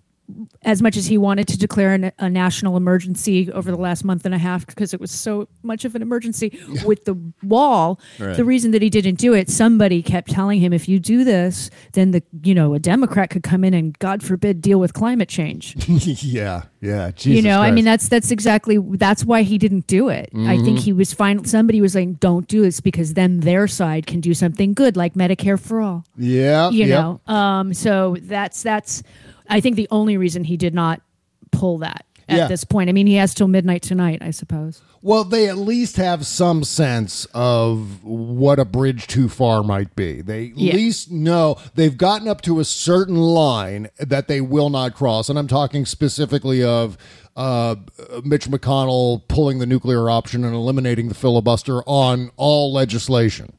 [0.63, 4.25] as much as he wanted to declare an, a national emergency over the last month
[4.25, 8.01] and a half because it was so much of an emergency with the wall.
[8.19, 8.37] Right.
[8.37, 11.71] The reason that he didn't do it, somebody kept telling him, if you do this,
[11.93, 15.29] then the you know a Democrat could come in and God forbid deal with climate
[15.29, 15.75] change.
[16.23, 17.11] yeah, yeah.
[17.13, 20.31] Jesus you know, I mean that's that's exactly that's why he didn't do it.
[20.35, 20.77] I think Mm-hmm.
[20.77, 21.45] he was fine.
[21.45, 25.15] Somebody was like, "Don't do this," because then their side can do something good, like
[25.15, 29.03] Medicare for all yeah, you know um so that's that's
[29.49, 31.01] i think the only reason he did not
[31.53, 32.49] pull that at Yeah.
[32.49, 35.97] this point i mean he has till midnight tonight i suppose Well, they at least
[35.99, 40.23] have some sense of what a bridge too far might be.
[40.23, 40.73] They at Yeah.
[40.77, 45.29] least know they've gotten up to a certain line that they will not cross.
[45.29, 46.97] And I'm talking specifically of
[47.37, 47.75] uh,
[48.25, 53.53] Mitch McConnell pulling the nuclear option and eliminating the filibuster on all legislation,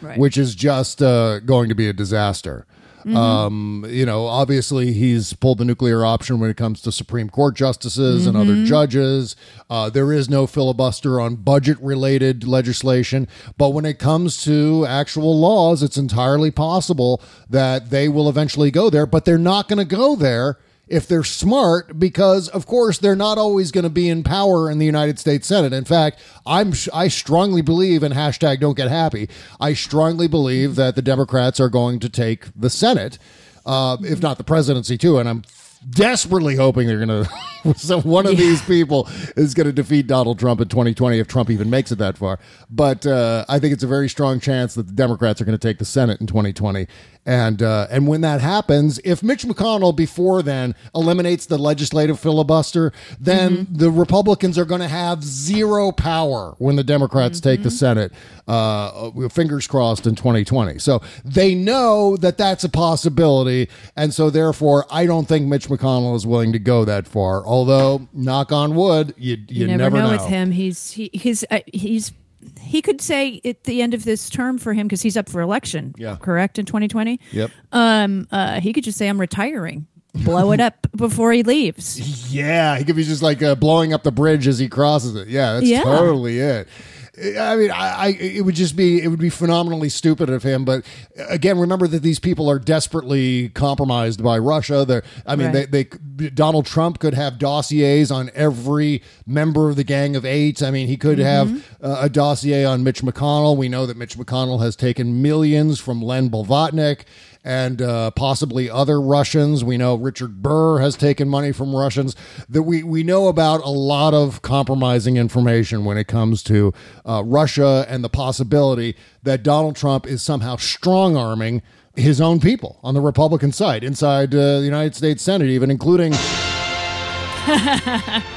[0.00, 0.16] Right.
[0.18, 2.64] which is just uh, going to be a disaster.
[3.06, 3.16] Mm-hmm.
[3.16, 7.54] Um, you know, obviously he's pulled the nuclear option when it comes to Supreme Court
[7.54, 8.50] justices and Mm-hmm.
[8.50, 9.36] other judges.
[9.70, 13.28] Uh, there is no filibuster on budget related legislation.
[13.56, 18.90] But when it comes to actual laws, it's entirely possible that they will eventually go
[18.90, 23.16] there, but they're not going to go there if they're smart because of course they're
[23.16, 25.72] not always going to be in power in the United States Senate.
[25.72, 29.28] In fact, I'm I strongly believe in hashtag don't get happy.
[29.60, 33.18] I strongly believe that the Democrats are going to take the Senate,
[33.64, 35.42] uh, if not the presidency too, and I'm
[35.88, 37.30] desperately hoping they're going to
[37.76, 41.50] so one of these people is going to defeat Donald Trump in 2020 if Trump
[41.50, 42.38] even makes it that far.
[42.70, 45.68] But uh, I think it's a very strong chance that the Democrats are going to
[45.68, 46.86] take the Senate in 2020.
[47.26, 52.92] And uh, and when that happens, if Mitch McConnell before then eliminates the legislative filibuster,
[53.18, 58.12] then the Republicans are going to have zero power when the Democrats take the Senate.
[58.46, 60.78] Uh, fingers crossed in 2020.
[60.78, 66.14] So they know that that's a possibility, and so therefore, I don't think Mitch McConnell
[66.14, 67.44] is willing to go that far.
[67.56, 71.60] Although, knock on wood, you you, you, never, know, with him he's he, he's uh,
[71.72, 72.12] he's
[72.60, 75.40] he could say at the end of this term for him because he's up for
[75.40, 76.16] election Yeah.
[76.20, 77.50] correct in 2020 Yep.
[77.72, 79.86] um uh he could just say i'm retiring
[80.24, 84.02] blow it up before he leaves Yeah, he could be just like uh, blowing up
[84.04, 85.28] the bridge as he crosses it.
[85.28, 85.82] Yeah, that's Yeah.
[85.82, 86.68] totally it.
[87.18, 90.64] I mean, I, I it would just be it would be phenomenally stupid of him.
[90.66, 90.84] But
[91.28, 94.84] again, remember that these people are desperately compromised by Russia.
[94.84, 95.70] They're, I mean, Right.
[95.70, 100.62] they, they Donald Trump could have dossiers on every member of the Gang of Eight.
[100.62, 103.56] I mean, he could have uh, a dossier on Mitch McConnell.
[103.56, 107.02] We know that Mitch McConnell has taken millions from Len Blavatnik
[107.46, 109.62] and uh, possibly other Russians.
[109.62, 112.16] We know Richard Burr has taken money from Russians.
[112.48, 116.74] That we we know about a lot of compromising information when it comes to
[117.06, 121.62] uh, Russia and the possibility that Donald Trump is somehow strong arming
[121.94, 126.12] his own people on the Republican side inside uh, the United States Senate, even including.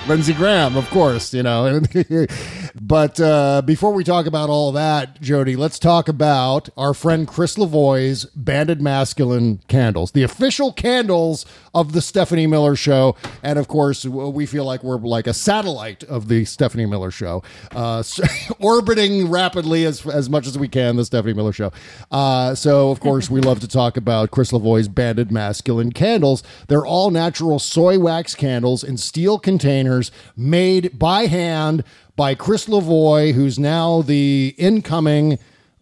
[0.07, 1.81] Lindsey Graham, of course, you know.
[2.81, 7.55] but uh, before we talk about all that, Jody, let's talk about our friend Chris
[7.55, 13.15] Lavoie's Banded Masculine candles, the official candles of the Stephanie Miller Show.
[13.43, 17.43] And of course, we feel like we're like a satellite of the Stephanie Miller Show,
[17.75, 18.03] uh,
[18.59, 21.71] orbiting rapidly as, as much as we can, the Stephanie Miller Show.
[22.11, 26.43] Uh, so, of course, we love to talk about Chris Lavoie's Banded Masculine candles.
[26.67, 31.83] They're all natural soy wax candles in steel containers made by hand
[32.15, 35.39] by Chris Lavoie, who's now the incoming.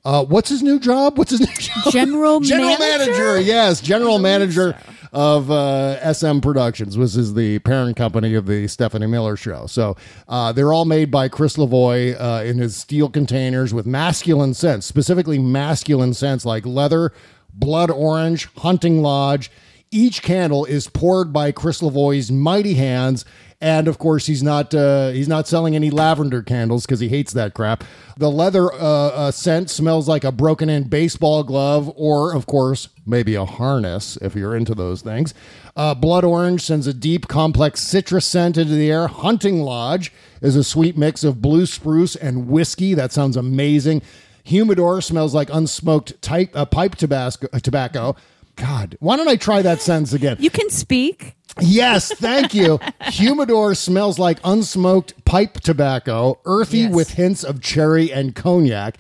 [0.08, 1.18] Uh, what's his new job?
[1.18, 1.84] What's his new job?
[1.92, 3.12] General general manager?
[3.12, 3.42] manager.
[3.42, 4.78] Yes, general manager
[5.12, 9.68] of uh, SM Productions, which is the parent company of the Stephanie Miller Show.
[9.68, 9.98] So
[10.30, 14.86] uh, they're all made by Chris Lavoie uh, in his steel containers with masculine scents,
[14.86, 17.12] specifically masculine scents like leather,
[17.54, 19.52] blood orange, hunting lodge.
[19.92, 23.26] Each candle is poured by Chris Lavoie's mighty hands,
[23.60, 27.34] And of course, he's not uh, he's not selling any lavender candles because he hates
[27.34, 27.84] that crap.
[28.16, 32.90] The leather uh, uh, scent smells like a broken in baseball glove, or of course,
[33.04, 35.34] maybe a harness if you're into those things.
[35.76, 39.08] Uh, Blood Orange sends a deep, complex citrus scent into the air.
[39.08, 42.94] Hunting Lodge is a sweet mix of blue spruce and whiskey.
[42.94, 44.04] That sounds amazing.
[44.44, 48.16] Humidor smells like unsmoked type, uh, pipe tabasco, uh, tobacco.
[48.58, 50.38] God, why don't I try that sentence again?
[50.40, 51.36] You can speak.
[51.62, 52.80] Yes, thank you.
[53.04, 56.94] Humidor smells like unsmoked pipe tobacco, earthy Yes.
[56.94, 58.98] with hints of cherry and cognac.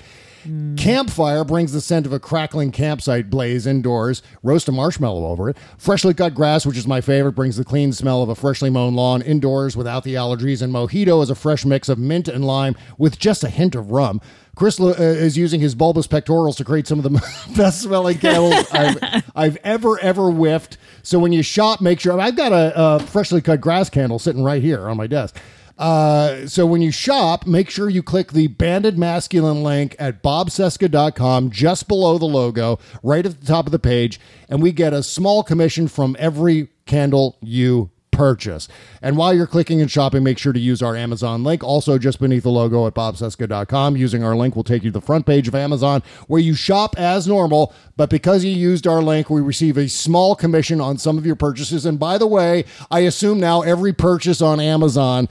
[0.77, 4.21] Campfire brings the scent of a crackling campsite blaze indoors.
[4.43, 5.57] Roast a marshmallow over it.
[5.77, 8.95] Freshly cut grass, which is my favorite, brings the clean smell of a freshly mown
[8.95, 10.61] lawn indoors without the allergies.
[10.61, 13.91] And mojito is a fresh mix of mint and lime with just a hint of
[13.91, 14.21] rum.
[14.55, 17.09] Chris uh, is using his bulbous pectorals to create some of the
[17.55, 20.77] best smelling candles I've, I've ever, ever whiffed.
[21.03, 24.43] So when you shop, make sure I've got a, a freshly cut grass candle sitting
[24.43, 25.37] right here on my desk.
[25.78, 31.51] Uh, so when you shop, make sure you click the banded masculine link at bobcesca.com
[31.51, 34.19] just below the logo, right at the top of the page,
[34.49, 38.68] and we get a small commission from every candle you purchase.
[39.01, 41.63] And while you're clicking and shopping, make sure to use our Amazon link.
[41.63, 45.05] Also, just beneath the logo at bobcesca.com, using our link will take you to the
[45.05, 47.74] front page of Amazon where you shop as normal.
[47.95, 51.36] But because you used our link, we receive a small commission on some of your
[51.36, 51.86] purchases.
[51.86, 55.30] And by the way, I assume now every purchase on Amazon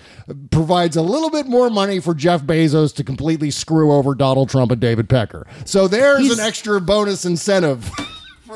[0.50, 4.70] provides a little bit more money for Jeff Bezos to completely screw over Donald Trump
[4.72, 5.46] and David Pecker.
[5.64, 7.90] So there's He's- an extra bonus incentive.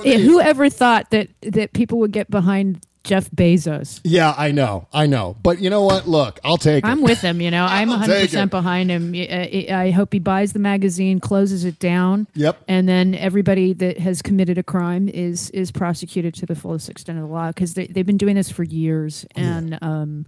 [0.05, 4.01] Yeah, whoever thought that that people would get behind Jeff Bezos?
[4.05, 4.87] Yeah, I know.
[4.93, 5.35] I know.
[5.43, 6.07] But you know what?
[6.07, 6.87] Look, I'll take it.
[6.87, 7.41] I'm with him.
[7.41, 9.13] You know, I'm 100 percent behind him.
[9.17, 12.29] I, I hope he buys the magazine, closes it down.
[12.35, 12.63] Yep.
[12.69, 17.19] And then everybody that has committed a crime is is prosecuted to the fullest extent
[17.19, 20.25] of the law because they they've been doing this for years, and um,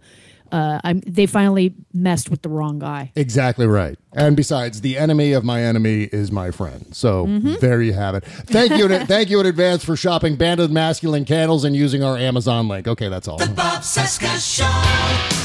[0.52, 3.10] uh, I'm they finally messed with the wrong guy.
[3.16, 3.98] Exactly right.
[4.12, 6.86] And besides, the enemy of my enemy is my friend.
[6.92, 7.54] So Mm-hmm.
[7.60, 8.24] there you have it.
[8.24, 8.86] Thank you.
[8.92, 12.86] in- thank you in advance for shopping Banded Masculine Candles and using our Amazon link.
[12.86, 13.38] Okay, that's all.
[13.38, 15.41] Bob Cesca Show.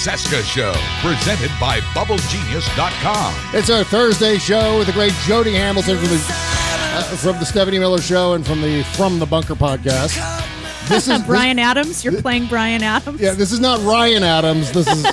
[0.00, 0.72] Bob Cesca Show,
[1.02, 3.34] presented by BubbleGenius.com.
[3.54, 6.24] It's our Thursday show with the great Jody Hamilton from the
[6.92, 10.16] uh, from the Stephanie Miller Show and from the From the Bunker podcast.
[10.88, 13.20] This is Bryan Adams, you're playing Bryan Adams.
[13.20, 14.72] Yeah, this is not Ryan Adams.
[14.72, 15.06] This is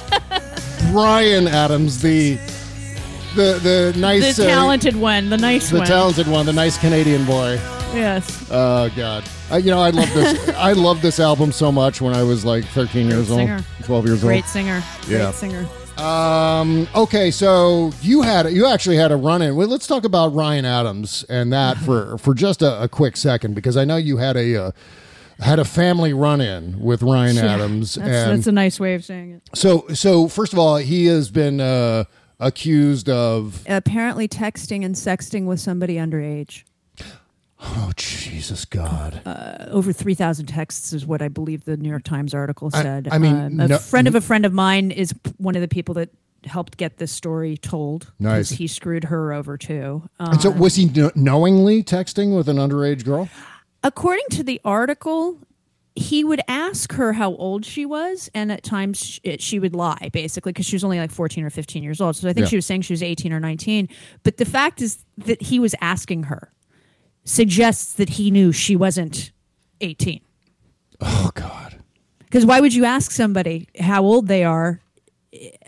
[0.92, 2.36] Bryan Adams, the
[3.36, 5.88] the the the nice, uh, talented one, the nice the one.
[5.88, 7.54] talented one, the nice Canadian boy.
[7.94, 8.48] yes.
[8.50, 10.50] Oh God, I, you know I love this.
[10.56, 13.50] I loved this album so much when I was like 13 years old,
[13.84, 14.30] 12 years old.
[14.30, 14.84] Great singer.
[15.08, 15.32] Yeah.
[15.32, 15.68] Great singer.
[15.98, 16.88] Um.
[16.94, 19.56] Okay, so you had you actually had a run in.
[19.56, 23.56] Well, let's talk about Ryan Adams and that for for just a, a quick second
[23.56, 24.66] because I know you had a.
[24.66, 24.72] Uh,
[25.40, 28.96] had a family run in with Ryan Yeah, Adams, That's, and that's a nice way
[28.96, 29.44] of saying it.
[29.54, 32.06] so so first of all, he has been uh,
[32.40, 36.64] accused of Apparently, texting and sexting with somebody underage.
[37.60, 39.22] Oh Jesus God,
[39.72, 43.08] over 3,000 texts is what I believe the New York Times article said.
[43.12, 45.68] I mean, Um, a no- friend of a friend of mine is one of the
[45.68, 46.10] people that
[46.46, 48.12] helped get this story told.
[48.20, 48.50] Nice.
[48.52, 50.04] He screwed her over too.
[50.20, 53.30] Um, and so was he kn- knowingly texting with an underage girl?
[53.84, 55.38] according to the article,
[55.96, 59.74] he would ask her how old she was, and at times sh- it, she would
[59.76, 62.16] lie, basically, because she was only like 14 or 15 years old.
[62.16, 62.50] So I think Yeah.
[62.50, 63.88] she was saying she was 18 or 19.
[64.24, 66.52] But the fact is that he was asking her
[67.28, 69.32] suggests that he knew she wasn't
[69.82, 70.22] 18.
[71.02, 71.84] Oh God.
[72.20, 74.80] Because why would you ask somebody how old they are?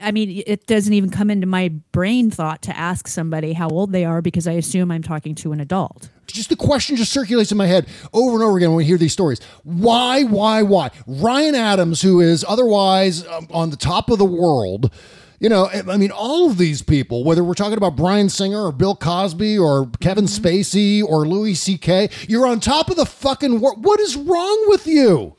[0.01, 3.91] I mean, it doesn't even come into my brain thought to ask somebody how old
[3.91, 6.09] they are because I assume I'm talking to an adult.
[6.27, 8.97] just the question just circulates in my head over and over again when we hear
[8.97, 9.39] these stories.
[9.63, 10.91] Why, why, why?
[11.05, 14.91] Ryan Adams, who is otherwise um, on the top of the world,
[15.39, 18.71] you know, I mean, all of these people, whether we're talking about Bryan Singer or
[18.71, 23.83] Bill Cosby or Kevin Spacey or Louis C.K., you're on top of the fucking world.
[23.83, 25.35] What is wrong with you?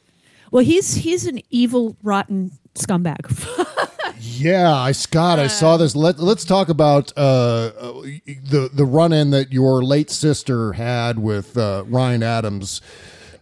[0.51, 3.27] Well, he's he's an evil, rotten scumbag.
[4.23, 5.97] Yeah, I Scott, I saw this.
[5.97, 11.19] Let Let's talk about uh, uh, the the run in that your late sister had
[11.19, 12.83] with uh, Ryan Adams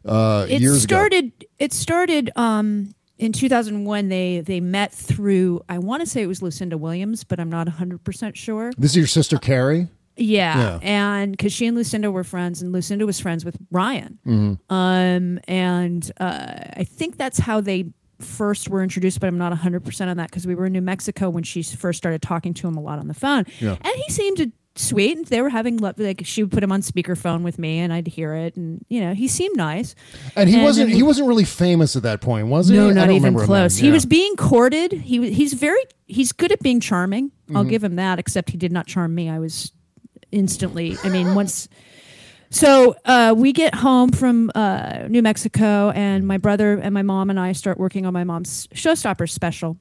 [0.05, 0.95] uh, it years ago.
[0.95, 1.33] started.
[1.59, 4.09] It started um, in 2001.
[4.09, 5.63] They they met through.
[5.69, 8.73] I want to say it was Lucinda Williams, but I'm not 100 percent sure.
[8.79, 9.89] This is your sister Carrie.
[10.21, 10.79] Yeah, Yeah.
[10.83, 14.75] and because she and Lucinda were friends, and Lucinda was friends with Ryan, Mm-hmm.
[14.75, 19.21] um, and uh, I think that's how they first were introduced.
[19.21, 21.63] But I'm not 100 percent on that because we were in New Mexico when she
[21.63, 23.77] first started talking to him a lot on the phone, Yeah.
[23.81, 25.17] and he seemed to sweet.
[25.19, 27.93] and They were having lo- like she would put him on speakerphone with me, and
[27.93, 29.95] I'd hear it, and you know he seemed nice.
[30.37, 32.77] And he wasn't then- he wasn't really famous at that point, was he?
[32.77, 33.77] no, I not don't even close.
[33.77, 33.85] then.
[33.85, 34.93] He was being courted.
[34.93, 37.33] He he's very he's good at being charming.
[37.55, 37.71] I'll Mm-hmm.
[37.71, 38.19] give him that.
[38.19, 39.29] Except he did not charm me.
[39.29, 39.73] I was
[40.33, 40.97] instantly.
[41.05, 41.69] I mean, once.
[42.51, 47.29] So uh, we get home from uh, New Mexico, and my brother and my mom
[47.29, 49.77] and I start working on my mom's Showstopper special.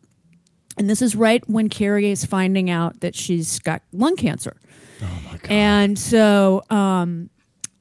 [0.78, 4.58] And this is right when Carrie is finding out that she's got lung cancer.
[5.02, 5.52] Oh my god!
[5.52, 7.30] And so um,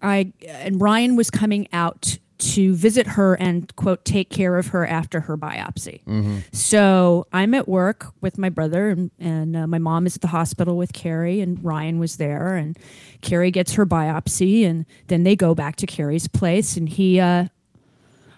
[0.03, 4.87] I and Ryan was coming out to visit her and quote take care of her
[4.87, 6.03] after her biopsy.
[6.53, 10.29] So I'm at work with my brother and, and uh, my mom is at the
[10.29, 12.79] hospital with Carrie and Ryan was there and
[13.23, 17.47] Carrie gets her biopsy and then they go back to Carrie's place and he uh,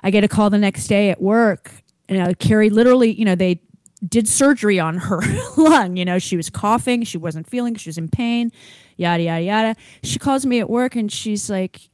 [0.05, 1.73] I get a call the next day at work
[2.09, 3.61] and uh, Carrie literally you know they
[4.07, 5.21] did surgery on her
[5.57, 8.53] lung you know she was coughing she wasn't feeling she was in pain
[8.97, 11.89] yada yada yada she calls me at work and she's like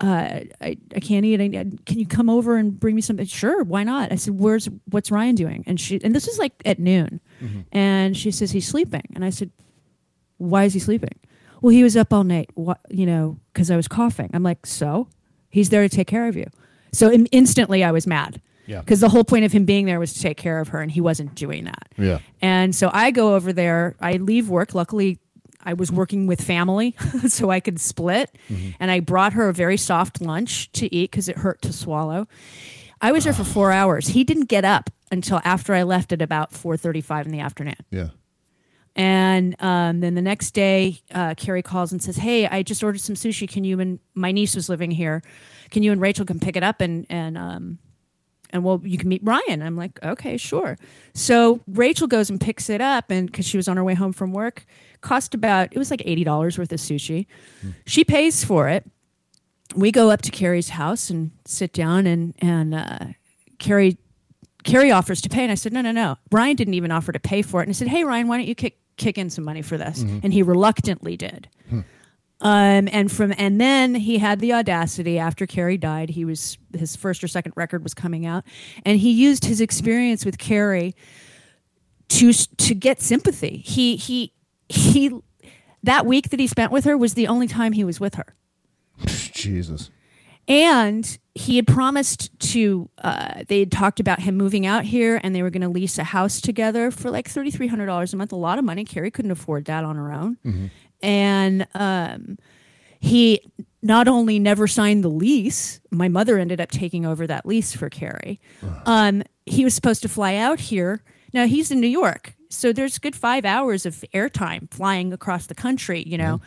[0.00, 1.40] uh, I, I can't eat.
[1.40, 1.48] I,
[1.86, 3.24] can you come over and bring me something?
[3.24, 4.10] Sure, why not?
[4.10, 5.62] I said, where's what's Ryan doing?
[5.64, 7.20] And she and this is like at noon,
[7.70, 9.04] and she says he's sleeping.
[9.14, 9.52] And I said,
[10.38, 11.14] why is he sleeping?
[11.60, 12.50] Well, he was up all night.
[12.54, 13.38] What you know?
[13.52, 14.30] Because I was coughing.
[14.34, 15.06] I'm like, so
[15.50, 16.46] he's there to take care of you.
[16.92, 18.42] So im- instantly, I was mad.
[18.66, 18.80] Yeah.
[18.80, 20.90] Because the whole point of him being there was to take care of her, and
[20.90, 21.88] he wasn't doing that.
[21.98, 22.18] Yeah.
[22.40, 23.96] And so I go over there.
[24.00, 24.74] I leave work.
[24.74, 25.18] Luckily,
[25.64, 26.96] I was working with family,
[27.28, 28.36] so I could split.
[28.80, 32.28] And I brought her a very soft lunch to eat because it hurt to swallow.
[33.00, 34.08] I was there for four hours.
[34.08, 37.76] He didn't get up until after I left at about four thirty-five in the afternoon.
[37.90, 38.08] Yeah.
[38.94, 43.00] And um, then the next day, uh, Carrie calls and says, "Hey, I just ordered
[43.00, 43.48] some sushi.
[43.48, 45.22] Can you and my niece was living here?
[45.70, 47.78] Can you and Rachel come pick it up and and um,
[48.52, 50.76] and well, you can meet Ryan." I'm like, "Okay, sure."
[51.14, 54.12] So Rachel goes and picks it up, and because she was on her way home
[54.12, 54.64] from work,
[55.00, 57.26] cost about it was like eighty dollars worth of sushi.
[57.86, 58.84] She pays for it.
[59.74, 62.98] We go up to Carrie's house and sit down, and and uh,
[63.58, 63.96] Carrie
[64.64, 66.16] Carrie offers to pay, and I said, no, no, no.
[66.30, 68.46] Ryan didn't even offer to pay for it, and I said, hey, Ryan, why don't
[68.46, 70.02] you kick kick in some money for this?
[70.22, 71.48] And he reluctantly did.
[72.42, 76.10] Um, and from and then he had the audacity after Carrie died.
[76.10, 78.44] He was his first or second record was coming out,
[78.84, 80.96] and he used his experience with Carrie
[82.08, 83.62] to to get sympathy.
[83.64, 84.32] He he
[84.68, 85.12] he.
[85.84, 88.36] That week that he spent with her was the only time he was with her.
[89.32, 89.90] Jesus.
[90.48, 95.34] And he had promised to, uh, they had talked about him moving out here and
[95.34, 98.32] they were going to lease a house together for like $3,300 a month.
[98.32, 98.84] A lot of money.
[98.84, 100.70] Carrie couldn't afford that on her own.
[101.02, 102.38] And um,
[103.00, 103.40] he
[103.82, 107.90] not only never signed the lease, my mother ended up taking over that lease for
[107.90, 108.40] Carrie.
[108.86, 111.02] Um, he was supposed to fly out here.
[111.34, 112.34] Now he's in New York.
[112.48, 116.40] So there's good five hours of airtime flying across the country, you know.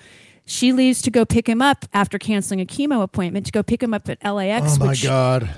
[0.45, 3.81] She leaves to go pick him up after canceling a chemo appointment to go pick
[3.81, 4.75] him up at LAX.
[4.79, 5.49] Oh my God.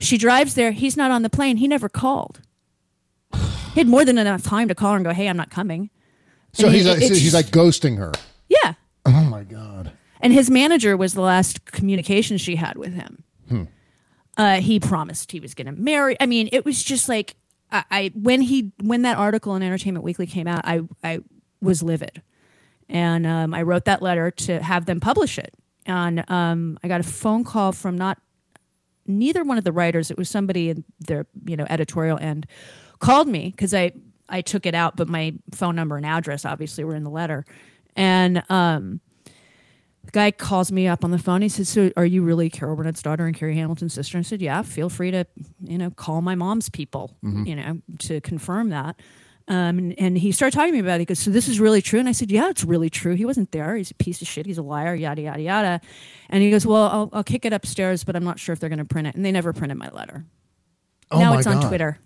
[0.00, 0.72] She drives there.
[0.72, 1.58] He's not on the plane.
[1.58, 2.40] He never called.
[3.74, 5.90] He had more than enough time to call her and go, "Hey, I'm not coming."
[6.54, 8.12] So And he's it- like, so he's like ghosting her.
[9.06, 9.92] Oh my God.
[10.20, 13.24] And his manager was the last communication she had with him.
[13.48, 13.64] Hmm.
[14.36, 16.16] Uh, he promised he was going to marry.
[16.20, 17.36] I mean, it was just like
[17.72, 21.20] I, I when he when that article in Entertainment Weekly came out, I I
[21.60, 22.22] was livid,
[22.88, 25.54] and um, I wrote that letter to have them publish it.
[25.86, 28.18] And um, I got a phone call from not
[29.06, 30.10] neither one of the writers.
[30.10, 32.46] It was somebody in their you know editorial end
[32.98, 33.92] called me because I
[34.28, 37.44] I took it out, but my phone number and address obviously were in the letter,
[37.96, 39.00] and um,
[40.04, 41.42] the guy calls me up on the phone.
[41.42, 44.42] He says, "So, are you really Carol Burnett's daughter and Carrie Hamilton's sister?" I said,
[44.42, 44.62] "Yeah.
[44.62, 45.26] Feel free to,
[45.62, 47.16] you know, call my mom's people,
[47.46, 48.96] you know, to confirm that."
[49.48, 51.00] Um, and, and he started talking to me about it.
[51.00, 53.14] He goes, "So this is really true?" And I said, "Yeah, it's really true.
[53.14, 53.76] He wasn't there.
[53.76, 54.46] He's a piece of shit.
[54.46, 54.94] He's a liar.
[54.94, 55.80] Yada yada yada."
[56.28, 58.68] And he goes, "Well, I'll, I'll kick it upstairs, but I'm not sure if they're
[58.68, 60.24] going to print it." And they never printed my letter.
[61.10, 61.98] Oh now my it's on Twitter.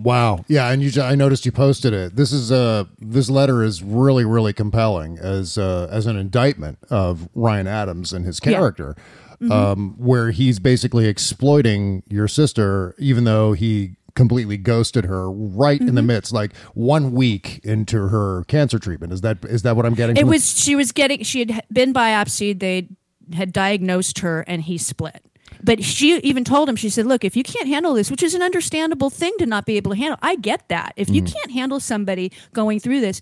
[0.00, 0.44] Wow.
[0.48, 2.16] Yeah, and you ju- I noticed you posted it.
[2.16, 7.28] This is uh this letter is really really compelling as uh as an indictment of
[7.34, 8.52] Ryan Adams and his Yeah.
[8.52, 8.96] character.
[9.42, 9.50] Mhm.
[9.50, 15.94] Um where he's basically exploiting your sister even though he completely ghosted her right in
[15.94, 16.06] the Mhm.
[16.06, 19.12] midst like 1 week into her cancer treatment.
[19.12, 21.62] Is that is that what I'm getting It from was she was getting she had
[21.72, 22.58] been biopsied.
[22.60, 22.88] They
[23.34, 25.22] had diagnosed her, and he split.
[25.62, 28.34] But she even told him, she said, "Look, if you can't handle this, which is
[28.34, 30.92] an understandable thing to not be able to handle, I get that.
[30.96, 31.32] If you Mhm.
[31.32, 33.20] can't handle somebody going through this,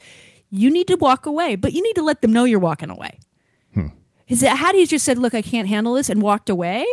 [0.51, 1.57] you need to walk away.
[1.57, 3.19] But you need to let them know you're walking away."
[4.29, 6.85] Is that had he just said, "Look, I can't handle this," and walked away,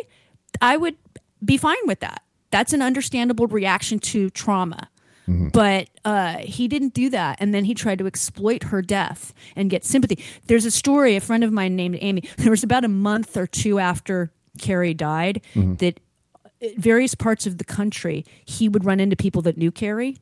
[0.62, 0.96] I would
[1.44, 2.22] be fine with that.
[2.52, 4.90] That's an understandable reaction to trauma.
[5.26, 7.38] But uh, he didn't do that.
[7.40, 10.20] And then he tried to exploit her death and get sympathy.
[10.48, 13.48] There's a story, a friend of mine named Amy, there was about a month or
[13.48, 16.00] two after Carrie died that
[16.62, 20.18] in various parts of the country, he would run into people that knew Carrie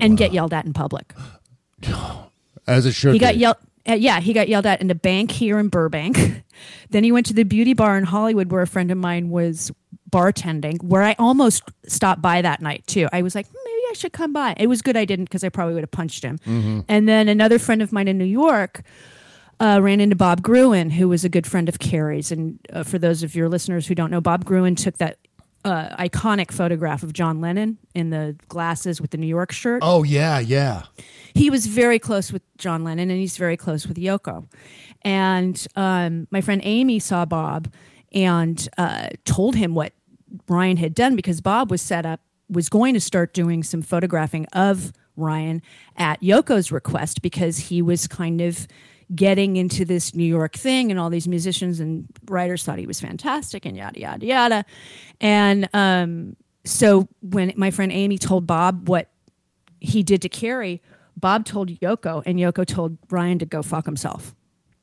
[0.00, 1.14] and get yelled at in public.
[2.66, 3.56] As it should He got yelled.
[3.88, 6.16] Uh, yeah, he got yelled at in a bank here in Burbank.
[6.90, 9.72] then he went to the beauty bar in Hollywood where a friend of mine was
[10.08, 13.08] bartending, where I almost stopped by that night too.
[13.12, 14.54] I was like, "Hmm, maybe I should come by.
[14.56, 16.38] It was good I didn't because I probably would have punched him.
[16.46, 16.80] Mm-hmm.
[16.86, 18.82] And then another friend of mine in New York
[19.62, 22.32] uh, ran into Bob Gruen, who was a good friend of Carrie's.
[22.32, 25.18] And uh, for those of your listeners who don't know, Bob Gruen took that
[25.64, 30.02] uh, iconic photograph of John Lennon in the glasses with the New York shirt Oh
[30.02, 30.82] yeah, yeah.
[31.34, 34.48] he was very close with John Lennon and he's very close with Yoko.
[35.02, 37.72] And um, my friend Amy saw Bob
[38.12, 39.92] and uh, told him what
[40.48, 44.46] Ryan had done because Bob was set up, was going to start doing some photographing
[44.46, 45.62] of Ryan
[45.96, 48.66] at Yoko's request because he was kind of
[49.14, 53.00] getting into this New York thing and all these musicians and writers thought he was
[53.00, 54.64] fantastic and yada, yada, yada.
[55.20, 59.08] And um, so when my friend Amy told Bob what
[59.80, 60.80] he did to Carrie,
[61.16, 64.34] Bob told Yoko, and Yoko told Ryan to go fuck himself.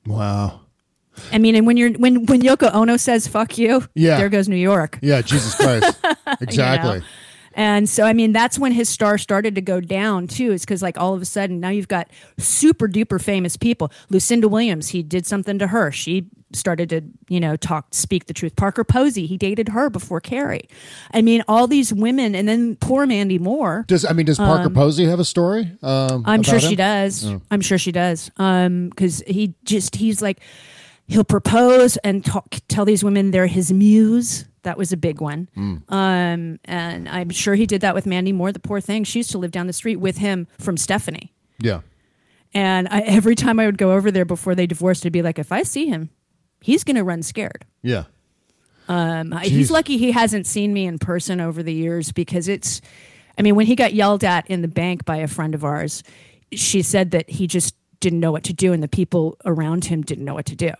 [0.05, 0.61] Wow.
[1.31, 4.17] I mean, and when you're when when Yoko Ono says "fuck you," Yeah.
[4.17, 4.99] there goes New York.
[5.01, 5.97] Yeah, Jesus Christ.
[6.41, 7.01] exactly.
[7.53, 10.51] And so, I mean, that's when his star started to go down too.
[10.51, 13.91] Is because like all of a sudden now you've got super duper famous people.
[14.09, 15.91] Lucinda Williams, he did something to her.
[15.91, 18.55] She started to you know talk, speak the truth.
[18.55, 20.67] Parker Posey, he dated her before Carrie.
[21.13, 23.85] I mean, all these women, and then poor Mandy Moore.
[23.87, 25.71] Does I mean does Parker Posey have a story?
[25.81, 26.75] Um, I'm sure she him?
[26.75, 27.25] does.
[27.51, 28.31] I'm sure she does.
[28.37, 30.39] Um, because he just he's like
[31.09, 34.45] he'll propose and talk, tell these women they're his muse.
[34.63, 35.49] That was a big one.
[35.55, 38.51] Um, and I'm sure he did that with Mandy Moore.
[38.51, 41.33] The poor thing, she used to live down the street with him from Stephanie.
[41.59, 41.81] Yeah.
[42.53, 45.39] And I, every time I would go over there before they divorced, I'd be like,
[45.39, 46.09] if I see him,
[46.61, 47.65] he's gonna run scared.
[47.81, 48.05] Yeah.
[48.87, 52.81] Um, he's lucky he hasn't seen me in person over the years because it's,
[53.37, 56.01] I mean, when he got yelled at in the bank by a friend of ours,
[56.53, 60.01] she said that he just didn't know what to do and the people around him
[60.01, 60.71] didn't know what to do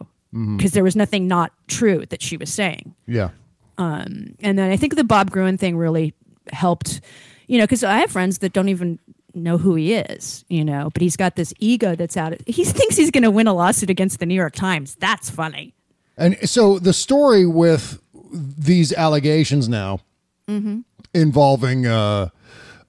[0.57, 2.93] because there was nothing not true that she was saying.
[3.07, 3.29] Yeah.
[3.79, 6.13] And then I think the Bob Gruen thing really
[6.51, 7.01] helped,
[7.47, 8.99] you know, because I have friends that don't even
[9.35, 12.33] know who he is, you know, but he's got this ego that's out.
[12.47, 14.95] He thinks he's going to win a lawsuit against the New York Times.
[14.99, 15.73] That's funny.
[16.17, 18.01] And so the story with
[18.33, 20.01] these allegations now
[20.47, 20.79] Mm-hmm.
[21.13, 22.29] involving uh,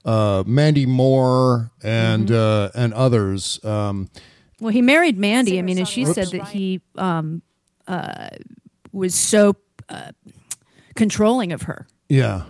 [0.03, 2.77] uh, Mandy Moore and Mm-hmm.
[2.79, 3.63] uh, and others.
[3.63, 4.09] Um,
[4.59, 5.59] Well, he married Mandy.
[5.59, 7.43] I mean, and she said that he um,
[7.87, 8.29] uh,
[8.91, 9.55] was so
[9.89, 10.11] uh,
[10.95, 11.87] controlling of her.
[12.09, 12.43] yeah.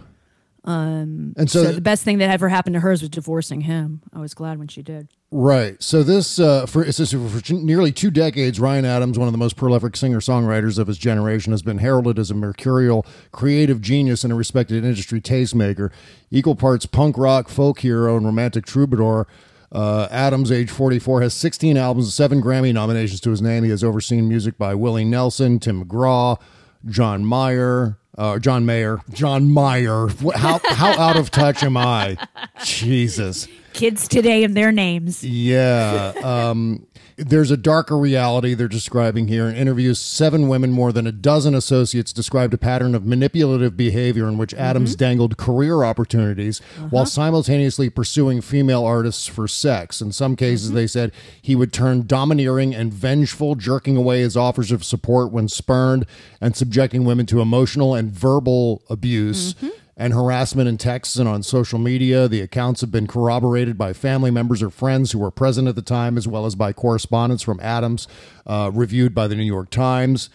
[0.64, 4.04] Um, and so, So, the best thing that ever happened to her was divorcing him.
[4.14, 5.08] I was glad when she did.
[5.32, 5.82] right.
[5.82, 9.98] So this uh, for for nearly two decades, Ryan Adams, one of the most prolific
[9.98, 14.36] singer songwriters of his generation, has been heralded as a mercurial creative genius and a
[14.36, 15.92] respected industry tastemaker,
[16.30, 19.26] equal parts punk rock, folk hero, and romantic troubadour.
[19.72, 23.64] Uh, Adams, age 44, has 16 albums, seven Grammy nominations to his name.
[23.64, 26.40] He has overseen music by Willie Nelson, Tim McGraw,
[26.86, 30.08] John Mayer, uh, John Mayer, John Mayer.
[30.08, 32.18] What, how how out of touch am I?
[32.64, 33.48] Jesus.
[33.74, 35.24] Kids today and their names.
[35.24, 36.14] Yeah.
[36.24, 39.48] Um, there's a darker reality they're describing here.
[39.48, 44.28] In interviews, seven women, more than a dozen associates, described a pattern of manipulative behavior
[44.28, 45.00] in which Adams mm-hmm.
[45.00, 46.88] dangled career opportunities uh-huh.
[46.90, 50.02] while simultaneously pursuing female artists for sex.
[50.02, 50.76] In some cases, mm-hmm.
[50.76, 51.12] they said
[51.42, 56.06] he would turn domineering and vengeful, jerking away his offers of support when spurned
[56.40, 59.70] and subjecting women to emotional and verbal abuse mm-hmm.
[59.98, 62.28] And harassment in texts and on social media.
[62.28, 65.82] The accounts have been corroborated by family members or friends who were present at the
[65.82, 68.08] time, as well as by correspondence from Adams,
[68.46, 70.30] uh, reviewed by the New York Times.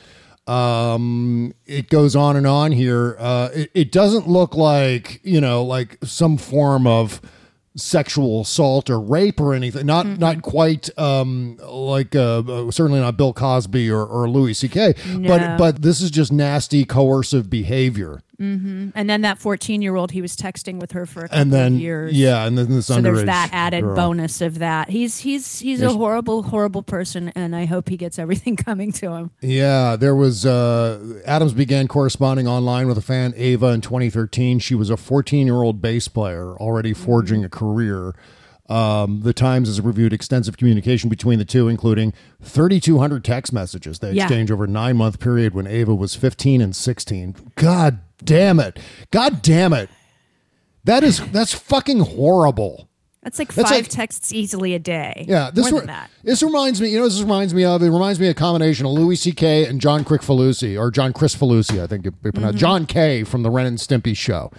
[0.46, 3.16] Um, it goes on and on here.
[3.18, 7.20] Uh, it, it doesn't look like, you know, like some form of
[7.76, 9.86] sexual assault or rape or anything.
[9.86, 14.94] Not not quite um, like uh, uh, certainly not Bill Cosby or, or Louis C.K.
[15.28, 18.22] But but this is just nasty coercive behavior.
[18.38, 21.52] And then that 14 year old, he was texting with her for a couple and
[21.52, 22.12] then of years.
[22.14, 23.96] yeah, and then this So there's that added girl.
[23.96, 24.90] bonus of that.
[24.90, 29.12] He's he's he's a horrible horrible person, and I hope he gets everything coming to
[29.12, 29.30] him.
[29.40, 34.58] Yeah, there was uh, Adams began corresponding online with a fan Ava in 2013.
[34.58, 38.14] She was a 14 year old bass player already forging a career.
[38.68, 42.12] Um, the Times has reviewed extensive communication between the two, including
[42.42, 44.24] 3,200 text messages they Yeah.
[44.24, 47.36] exchanged over a nine month period when Ava was 15 and 16.
[47.54, 48.78] God damn it!
[49.10, 49.88] God damn it!
[50.84, 52.88] That is that's fucking horrible.
[53.22, 55.24] That's like That's five like- texts easily a day.
[55.26, 56.10] Yeah, this more re- than that.
[56.22, 56.90] this reminds me.
[56.90, 57.82] You know, this reminds me of.
[57.82, 59.66] It reminds me of a combination of Louis C.K.
[59.66, 62.58] and John Kricfalusi or John Chris Falusi, I think it, pronounced.
[62.58, 63.24] John K.
[63.24, 64.52] from the Ren and Stimpy show.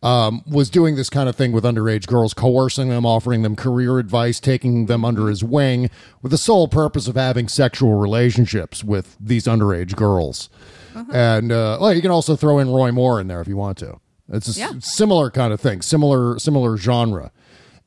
[0.00, 3.98] Um, was doing this kind of thing with underage girls, coercing them, offering them career
[3.98, 5.88] advice, taking them under his wing,
[6.20, 10.50] with the sole purpose of having sexual relationships with these underage girls.
[11.12, 13.78] And uh, well, you can also throw in Roy Moore in there if you want
[13.78, 13.98] to.
[14.32, 14.72] It's a Yeah.
[14.80, 17.30] similar kind of thing, similar similar genre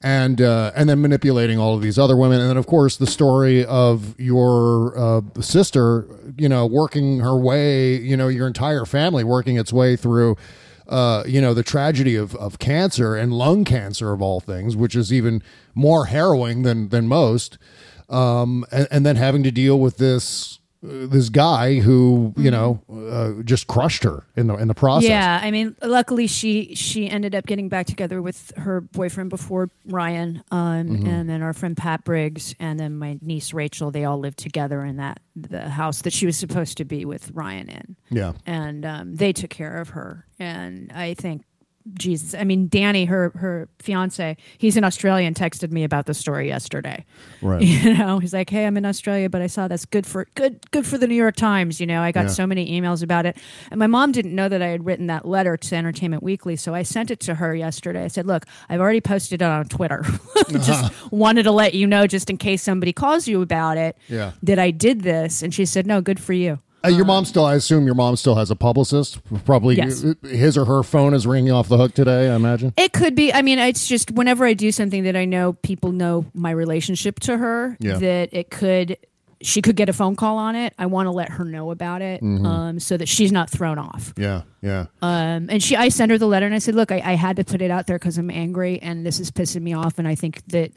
[0.03, 3.07] and uh, and then manipulating all of these other women, and then of course the
[3.07, 6.05] story of your uh, sister,
[6.37, 10.35] you know, working her way, you know, your entire family working its way through,
[10.87, 14.95] uh, you know, the tragedy of of cancer and lung cancer of all things, which
[14.95, 15.41] is even
[15.73, 17.57] more harrowing than than most,
[18.07, 20.59] um, and, and then having to deal with this.
[21.07, 25.09] This guy who you know uh, just crushed her in the in the process.
[25.09, 29.69] Yeah, I mean, luckily she she ended up getting back together with her boyfriend before
[29.85, 31.07] Ryan, um, Mm-hmm.
[31.07, 33.91] and then our friend Pat Briggs, and then my niece Rachel.
[33.91, 37.29] They all lived together in that the house that she was supposed to be with
[37.33, 37.95] Ryan in.
[38.09, 38.33] yeah.
[38.45, 40.25] and um, they took care of her.
[40.39, 41.43] And I think,
[41.93, 46.13] Jesus, I mean, Danny, her her fiance, he's in Australia and texted me about the
[46.13, 47.05] story yesterday.
[47.41, 47.61] Right.
[47.87, 50.69] You know, he's like, "Hey, I'm in Australia, but I saw that's good for good
[50.71, 52.31] good for the New York Times." You know, I got Yeah.
[52.31, 53.37] so many emails about it,
[53.71, 56.73] and my mom didn't know that I had written that letter to Entertainment Weekly, so
[56.73, 58.03] I sent it to her yesterday.
[58.03, 60.03] I said, "Look, I've already posted it on Twitter.
[60.47, 60.59] Uh-huh.
[60.59, 64.31] just wanted to let you know, just in case somebody calls you about it, Yeah.
[64.43, 67.43] that I did this." And she said, "No, good for you." Uh, your mom still,
[67.45, 69.19] I assume your mom still has a publicist.
[69.45, 70.05] Probably Yes.
[70.23, 72.73] his or her phone is ringing off the hook today, I imagine.
[72.77, 73.33] It could be.
[73.33, 77.19] I mean, it's just whenever I do something that I know people know my relationship
[77.21, 77.97] to her, Yeah.
[77.97, 78.97] that it could,
[79.41, 80.73] she could get a phone call on it.
[80.77, 82.45] I want to let her know about it Mm-hmm.
[82.45, 84.13] um, so that she's not thrown off.
[84.15, 84.85] Yeah, yeah.
[85.01, 87.35] Um, and she, I sent her the letter and I said, look, I, I had
[87.37, 89.97] to put it out there because I'm angry and this is pissing me off.
[89.99, 90.71] And I think that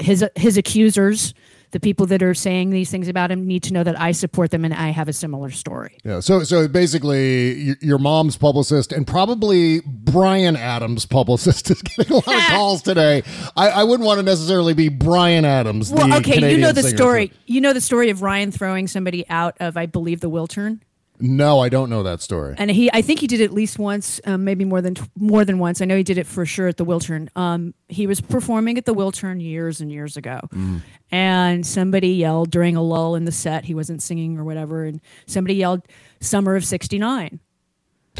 [0.00, 1.32] his his accusers,
[1.74, 4.52] the people that are saying these things about him, need to know that I support
[4.52, 5.98] them and I have a similar story.
[6.04, 12.16] Yeah, so so basically, your mom's publicist and probably Bryan Adams' publicist is getting a
[12.16, 13.24] lot of calls today.
[13.56, 15.92] I, I wouldn't want to necessarily be Bryan Adams.
[15.92, 16.96] Well, okay, Canadian you know the singer.
[16.96, 17.32] story.
[17.46, 20.78] You know the story of Ryan throwing somebody out of, I believe, the Wiltern.
[21.20, 22.56] No, I don't know that story.
[22.58, 25.44] and he I think he did it at least once, um, maybe more than more
[25.44, 25.80] than once.
[25.80, 27.28] I know he did it for sure at the Wiltern.
[27.36, 30.40] Um, he was performing at the Wiltern years and years ago,
[31.12, 33.64] and somebody yelled during a lull in the set.
[33.64, 35.82] He wasn't singing or whatever, and somebody yelled
[36.20, 37.38] "Summer of '69,"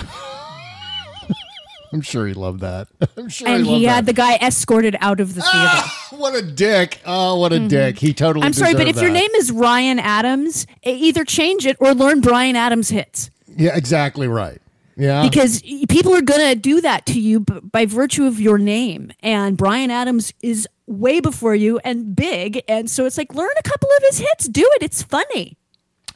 [1.94, 2.88] I'm sure he loved that.
[3.16, 4.10] I'm sure and he, loved he had that.
[4.10, 6.20] the guy escorted out of the theater.
[6.22, 7.00] what a dick!
[7.06, 7.98] Oh, what a dick!
[7.98, 8.40] He totally.
[8.40, 8.46] Mm-hmm.
[8.46, 12.20] I'm sorry, but if deserved your name is Ryan Adams, either change it or learn
[12.20, 13.30] Bryan Adams hits.
[13.56, 14.60] yeah, exactly right.
[14.96, 18.58] Yeah, because people are going to do that to you b- by virtue of your
[18.58, 23.50] name and bryan adams is way before you and big and so it's like learn
[23.58, 25.56] a couple of his hits do it it's funny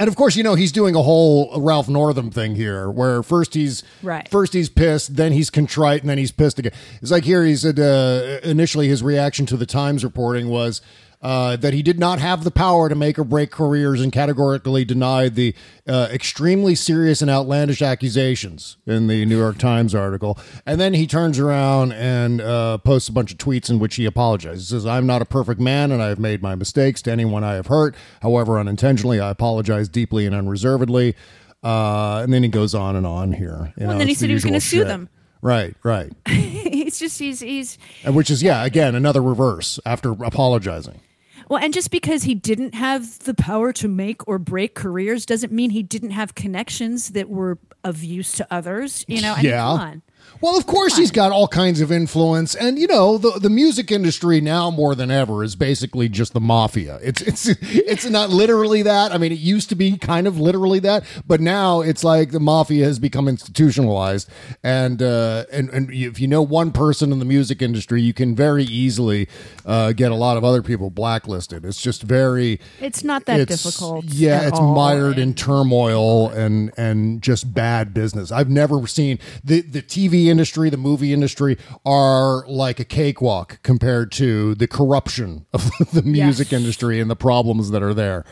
[0.00, 3.54] And of course, you know he's doing a whole Ralph Northam thing here, where first
[3.54, 4.28] he's Right.
[4.28, 6.72] first he's pissed, then he's contrite, and then he's pissed again.
[7.02, 10.80] It's like here he said uh, initially his reaction to the Times reporting was
[11.20, 14.84] uh, that he did not have the power to make or break careers, and categorically
[14.84, 15.54] denied the
[15.88, 20.38] uh, extremely serious and outlandish accusations in the New York Times article.
[20.64, 24.04] And then he turns around and uh, posts a bunch of tweets in which he
[24.04, 24.68] apologizes.
[24.68, 27.42] He says, "I'm not a perfect man, and I have made my mistakes to anyone
[27.42, 27.96] I have hurt.
[28.22, 31.14] However, unintentionally, I apologize deeply and unreservedly."
[31.62, 33.72] Uh, and then he goes on and on here.
[33.76, 35.08] You know, and then he said the he was gonna sue them.
[35.40, 36.12] Right, right.
[36.26, 41.00] it's just he's he's And which is yeah, again another reverse after apologizing.
[41.48, 45.52] Well and just because he didn't have the power to make or break careers doesn't
[45.52, 49.44] mean he didn't have connections that were of use to others you know I mean,
[49.46, 49.60] yeah.
[49.60, 50.02] come on.
[50.40, 53.90] Well, of course he's got all kinds of influence, and you know the the music
[53.90, 57.00] industry now more than ever is basically just the mafia.
[57.02, 59.10] It's it's it's not literally that.
[59.12, 62.38] I mean, it used to be kind of literally that, but now it's like the
[62.38, 64.28] mafia has become institutionalized,
[64.62, 68.36] and uh, and and if you know one person in the music industry, you can
[68.36, 69.28] very easily
[69.66, 71.64] uh, get a lot of other people blacklisted.
[71.64, 74.74] It's just very it's not that it's- difficult Yeah, it's all.
[74.74, 78.30] mired in turmoil and and just bad business.
[78.30, 84.10] I've never seen the the TV industry, the movie industry are like a cakewalk compared
[84.12, 88.24] to the corruption of the music industry and the problems that are there.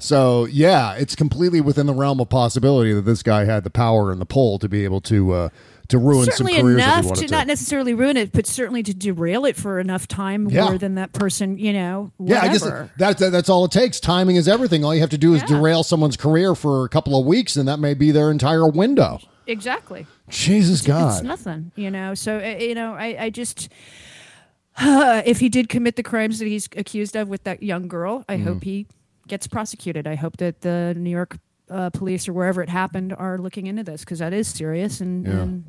[0.00, 4.12] So yeah, it's completely within the realm of possibility that this guy had the power
[4.12, 5.48] and the pull to be able to uh,
[5.88, 7.32] to ruin certainly some careers if enough he wanted to to.
[7.34, 10.66] not necessarily ruin it, but certainly to derail it for enough time Yeah.
[10.66, 12.90] more than that person, you know, Yeah, I guess whatever.
[12.98, 13.98] that, that that's all it takes.
[13.98, 14.84] Timing is everything.
[14.84, 17.66] All you have to do is derail someone's career for a couple of weeks, and
[17.66, 19.18] that may be their entire window.
[19.48, 20.06] Exactly.
[20.28, 21.12] Jesus It's God.
[21.14, 22.14] It's nothing, you know.
[22.14, 23.68] So uh, you know, I, I just
[24.80, 28.36] if he did commit the crimes that he's accused of with that young girl, I
[28.36, 28.44] Mm.
[28.44, 28.86] hope he
[29.26, 30.06] gets prosecuted.
[30.06, 31.38] I hope that the New York
[31.70, 35.26] uh, police or wherever it happened are looking into this because that is serious and.
[35.26, 35.32] Yeah.
[35.42, 35.64] and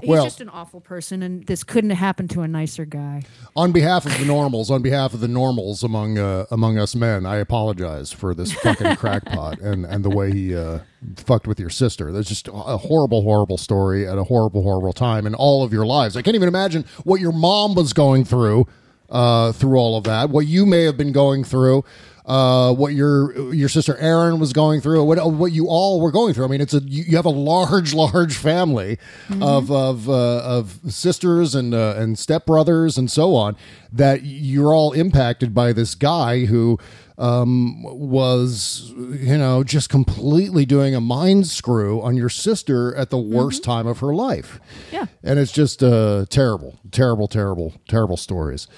[0.00, 3.22] He's Well- just an awful person, and this couldn't have happened to a nicer guy.
[3.54, 7.24] On behalf of the normals, on behalf of the normals among uh, among us men,
[7.26, 10.80] I apologize for this fucking crackpot and and the way he uh,
[11.16, 12.12] fucked with your sister.
[12.12, 15.86] That's just a horrible, horrible story at a horrible, horrible time in all of your
[15.86, 16.16] lives.
[16.16, 18.66] I can't even imagine what your mom was going through
[19.10, 20.30] uh, through all of that.
[20.30, 21.84] What you may have been going through.
[22.26, 26.34] Uh, what your your sister Erin was going through, what what you all were going
[26.34, 26.44] through.
[26.44, 28.98] I mean, it's a you, you have a large, large family
[29.40, 33.56] of of uh, of sisters and uh, and stepbrothers and so on
[33.92, 36.78] that you're all impacted by this guy who
[37.18, 43.18] um, was you know just completely doing a mind screw on your sister at the
[43.18, 44.60] worst time of her life.
[44.92, 45.06] Yeah.
[45.22, 48.68] and it's just uh, terrible, terrible, terrible, terrible stories.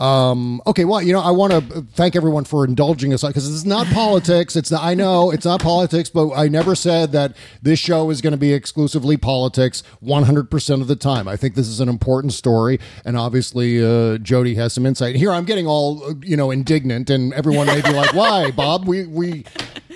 [0.00, 3.66] Um, okay, well, you know, I want to thank everyone for indulging us because it's
[3.66, 4.56] not politics.
[4.56, 8.22] It's not, I know it's not politics, but I never said that this show is
[8.22, 11.28] going to be exclusively politics 100% of the time.
[11.28, 15.16] I think this is an important story, and obviously, uh, Jody has some insight.
[15.16, 18.88] Here, I'm getting all uh, you know indignant, and everyone may be like, "Why, Bob?
[18.88, 19.44] We we."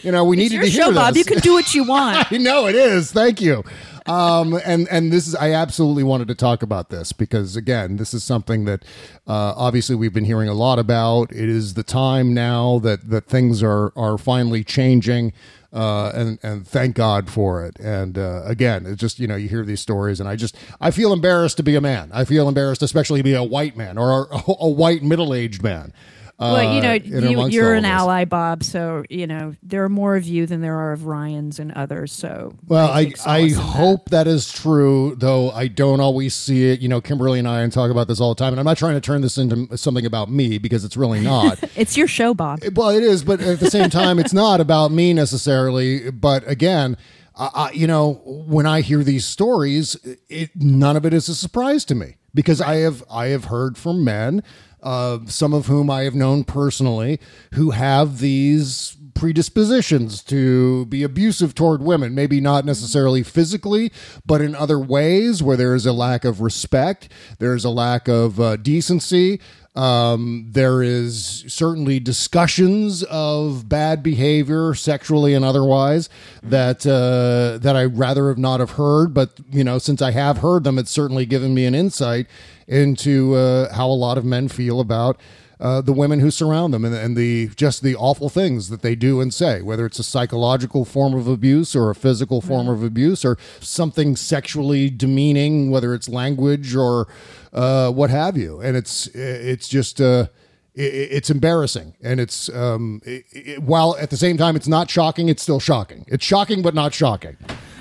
[0.02, 0.98] You know, we It's needed to hear show, this.
[0.98, 1.16] Bob.
[1.16, 2.30] You can do what you want.
[2.32, 3.12] I know it is.
[3.12, 3.64] Thank you.
[4.06, 8.12] Um, and and this is I absolutely wanted to talk about this because again, this
[8.12, 8.82] is something that
[9.26, 11.32] uh, obviously we've been hearing a lot about.
[11.32, 15.32] It is the time now that that things are are finally changing.
[15.72, 17.76] Uh, and and thank God for it.
[17.80, 20.90] And uh, again, it's just you know you hear these stories, and I just I
[20.92, 22.10] feel embarrassed to be a man.
[22.12, 25.62] I feel embarrassed, especially to be a white man or a, a white middle aged
[25.64, 25.92] man.
[26.38, 28.62] Well, you know, uh, you, you're an ally, Bob.
[28.64, 32.12] So you know there are more of you than there are of Ryan's and others.
[32.12, 33.60] So Well, I I in that.
[33.60, 36.80] hope that is true, though I don't always see it.
[36.80, 38.78] You know, Kimberly and I and talk about this all the time, and I'm not
[38.78, 41.58] trying to turn this into something about me because it's really not.
[41.76, 42.60] it's your show, Bob.
[42.74, 46.10] well, it is, but at the same time, it's not about me necessarily.
[46.10, 46.96] But again,
[47.36, 49.96] I, you know, when I hear these stories,
[50.28, 53.76] it none of it is a surprise to me because I have I have heard
[53.76, 54.42] from men,
[54.84, 57.18] uh, some of whom I have known personally,
[57.54, 63.92] who have these predispositions to be abusive toward women maybe not necessarily physically
[64.26, 67.08] but in other ways where there is a lack of respect
[67.38, 69.40] there's a lack of uh, decency
[69.76, 76.08] um, there is certainly discussions of bad behavior, sexually and otherwise,
[76.44, 79.12] that uh, that I rather have not have heard.
[79.12, 82.28] But you know, since I have heard them, it's certainly given me an insight
[82.66, 85.20] into uh, how a lot of men feel about
[85.60, 88.94] uh, the women who surround them and, and the just the awful things that they
[88.94, 92.82] do and say, whether it's a psychological form of abuse or a physical form of
[92.82, 97.06] abuse or something sexually demeaning, whether it's language or
[97.52, 98.60] uh, what have you.
[98.60, 100.26] And it's it's just uh,
[100.74, 104.90] it, it's embarrassing, and it's um, it, it, while at the same time it's not
[104.90, 106.04] shocking, it's still shocking.
[106.08, 107.36] It's shocking, but not shocking.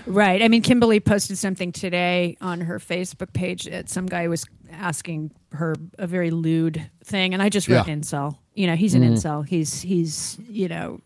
[0.06, 0.42] Right.
[0.42, 5.32] I mean, Kimberly posted something today on her Facebook page that some guy was asking
[5.54, 7.94] her a very lewd thing, and I just wrote Yeah.
[7.96, 8.38] incel.
[8.54, 9.14] You know, he's an Mhm.
[9.14, 9.48] incel.
[9.48, 11.00] He's he's you know,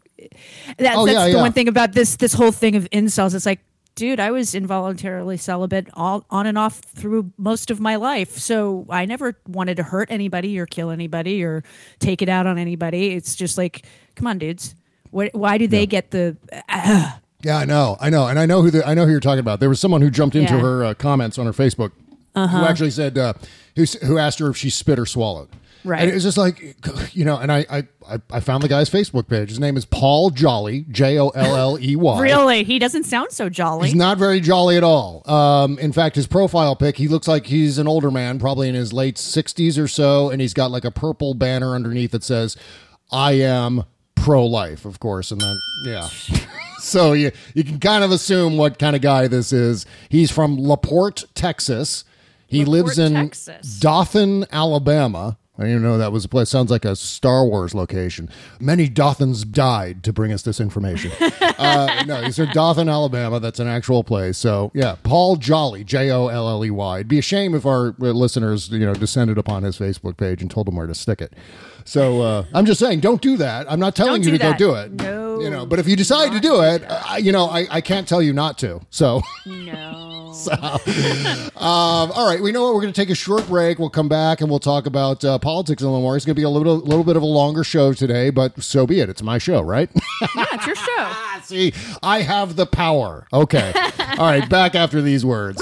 [0.78, 1.42] that's Oh, that's yeah, the yeah.
[1.42, 3.34] one thing about this this whole thing of incels.
[3.36, 3.60] It's like.
[3.96, 8.38] Dude, I was involuntarily celibate all on and off through most of my life.
[8.38, 11.64] So I never wanted to hurt anybody or kill anybody or
[11.98, 13.14] take it out on anybody.
[13.14, 14.76] It's just like, come on, dudes.
[15.10, 16.38] What, why do they get the
[17.44, 19.40] Yeah, I know, I know, and I know who the, I know who you're talking
[19.40, 19.60] about.
[19.60, 20.62] There was someone who jumped into Yeah.
[20.62, 21.92] her uh, comments on her Facebook
[22.36, 22.58] Uh-huh.
[22.60, 23.34] who actually said uh,
[23.76, 25.50] who s- who asked her if she spit or swallowed.
[25.86, 26.02] Right.
[26.02, 26.76] And it was just like,
[27.16, 27.78] you know, and I, I,
[28.10, 29.50] I- I found the guy's Facebook page.
[29.50, 32.20] His name is Paul Jolly, J O L L E Y.
[32.22, 32.64] Really?
[32.64, 33.90] He doesn't sound so jolly.
[33.90, 35.22] He's not very jolly at all.
[35.32, 38.76] Um, in fact, his profile pic, he looks like he's an older man, probably in
[38.76, 42.58] his late 60s or so, and he's got like a purple banner underneath that says,
[43.12, 43.84] I am
[44.16, 45.32] pro life, of course.
[45.32, 46.10] And then, yeah.
[46.80, 49.86] so you, you can kind of assume what kind of guy this is.
[50.10, 52.04] He's from LaPorte, Texas.
[52.48, 53.80] He lives in Texas.
[53.80, 55.38] Dothan, Alabama.
[55.58, 56.50] I didn't even know that was a place.
[56.50, 58.30] Sounds like a Star Wars location.
[58.60, 61.12] Many Dothans died to bring us this information.
[61.58, 63.40] uh, no, he's in Dothan, Alabama.
[63.40, 64.38] That's an actual place.
[64.38, 66.98] So yeah, Paul Jolly, J O L L E Y.
[66.98, 70.42] It'd be a shame if our uh, listeners, you know, descended upon his Facebook page
[70.42, 71.34] and told him where to stick it.
[71.86, 73.72] So uh, I'm just saying, don't do that.
[73.72, 74.60] I'm not telling Don't you to that.
[74.60, 74.92] go do it.
[74.94, 75.38] No.
[75.38, 75.44] No.
[75.44, 78.08] You know, but if you decide to do it, uh, you know, I, I can't
[78.08, 78.82] tell you not to.
[78.90, 80.17] So, No.
[80.34, 83.80] So um, all right, we know what we're going to take a short break.
[83.80, 86.16] We'll come back and we'll talk about uh, politics a little more.
[86.16, 88.88] It's going to be a little, little bit of a longer show today, but so
[88.88, 89.10] be it.
[89.10, 89.90] It's my show, right?
[90.36, 91.12] yeah, it's your show.
[91.44, 91.74] See,
[92.04, 93.28] I have the power.
[93.32, 93.74] Okay.
[94.18, 95.62] All right, back after these words.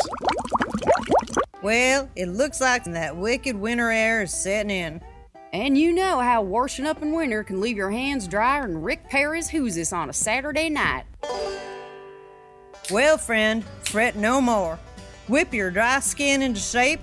[1.61, 5.01] Well, it looks like that wicked winter air is setting in.
[5.53, 9.09] And you know how washing up in winter can leave your hands drier than Rick
[9.09, 11.05] Perry's hooses on a Saturday night.
[12.92, 14.78] Well, friend, fret no more.
[15.28, 17.00] Whip your dry skin into shape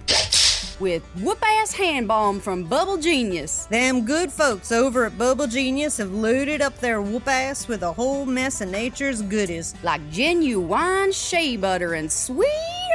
[0.79, 3.67] with whoop ass hand balm from Bubble Genius.
[3.67, 7.93] Them good folks over at Bubble Genius have loaded up their whoop ass with a
[7.93, 9.75] whole mess of nature's goodies.
[9.83, 12.47] Like genuine shea butter and sweet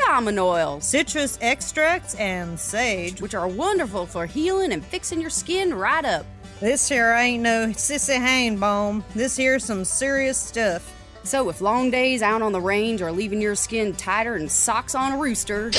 [0.07, 5.73] almond oil, citrus extracts, and sage, which are wonderful for healing and fixing your skin
[5.73, 6.25] right up.
[6.61, 9.03] This here ain't no sissy hand balm.
[9.13, 10.93] This here's some serious stuff.
[11.27, 14.95] So if long days out on the range are leaving your skin tighter than socks
[14.95, 15.71] on a rooster,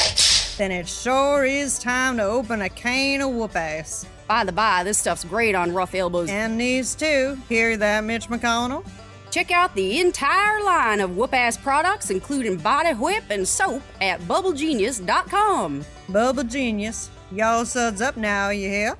[0.59, 4.05] then it sure is time to open a can of whoop ass.
[4.27, 6.29] By the by, this stuff's great on rough elbows.
[6.29, 7.39] And knees too.
[7.49, 8.87] Hear that, Mitch McConnell?
[9.31, 14.21] Check out the entire line of whoop ass products, including body whip and soap, at
[14.21, 15.83] bubblegenius.com.
[16.11, 17.09] Bubble Genius.
[17.33, 18.99] Y'all suds up now, you hear?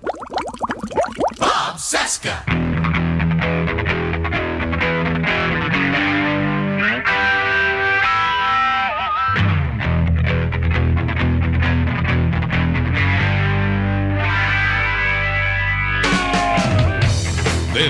[1.39, 2.88] Bob Cesca.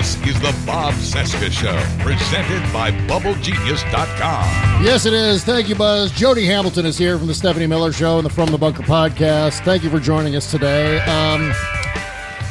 [0.09, 4.83] This is the Bob Cesca Show, presented by BubbleGenius.com.
[4.83, 5.43] Yes, it is.
[5.43, 6.11] Thank you, Buzz.
[6.11, 9.63] Jody Hamilton is here from the Stephanie Miller Show and the From the Bunker podcast.
[9.63, 10.99] Thank you for joining us today.
[11.01, 11.53] Um,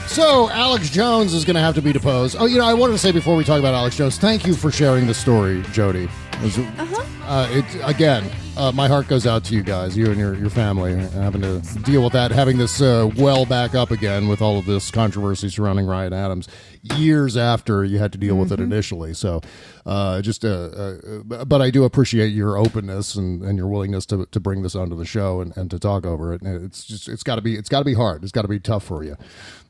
[0.06, 2.36] so, Alex Jones is going to have to be deposed.
[2.38, 4.54] Oh, you know, I wanted to say before we talk about Alex Jones, thank you
[4.54, 6.09] for sharing the story, Jody.
[6.40, 7.02] Was, Uh-huh.
[7.24, 10.50] uh, it, again, uh, my heart goes out to you guys, you and your, your
[10.50, 14.59] family, having to deal with that, having this uh, well back up again with all
[14.59, 16.48] of this controversy surrounding Ryan Adams
[16.83, 19.14] years after you had to deal with it initially.
[19.14, 19.41] So,
[19.87, 24.26] uh, just, uh, uh, but I do appreciate your openness and, and your willingness to,
[24.26, 26.43] to bring this onto the show and, and to talk over it.
[26.43, 28.22] And it's just, it's got to be, it's got to be hard.
[28.22, 29.16] It's got to be tough for you.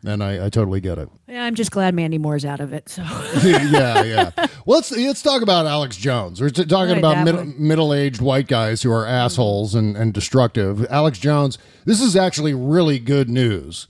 [0.05, 1.09] And I, I totally get it.
[1.27, 2.89] Yeah, I'm just glad Mandy Moore's out of it.
[2.89, 3.03] So
[3.45, 4.31] yeah, yeah.
[4.65, 6.41] Well, let's let's talk about Alex Jones.
[6.41, 10.87] We're t- talking Right, about mid- middle-aged white guys who are assholes and, and destructive.
[10.91, 11.59] Alex Jones.
[11.85, 13.89] This is actually really good news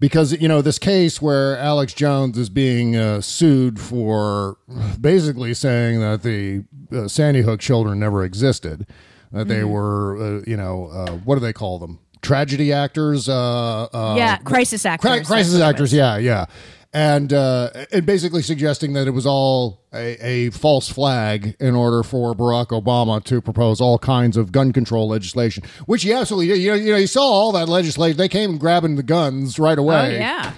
[0.00, 4.56] because you know this case where Alex Jones is being uh, sued for
[5.00, 6.64] basically saying that the
[6.96, 8.86] uh, Sandy Hook children never existed,
[9.32, 9.68] that they Mhm.
[9.70, 11.98] were, uh, you know, uh, what do they call them?
[12.22, 13.28] Tragedy actors.
[13.28, 15.10] Uh, uh, yeah, crisis actors.
[15.10, 16.46] Cri- crisis That's what it actors, yeah, yeah.
[16.90, 22.02] And uh, and basically suggesting that it was all a, a false flag in order
[22.02, 26.58] for Barack Obama to propose all kinds of gun control legislation, which he absolutely did.
[26.62, 28.16] You know, you know, you saw all that legislation.
[28.16, 30.16] They came grabbing the guns right away.
[30.16, 30.52] Oh yeah.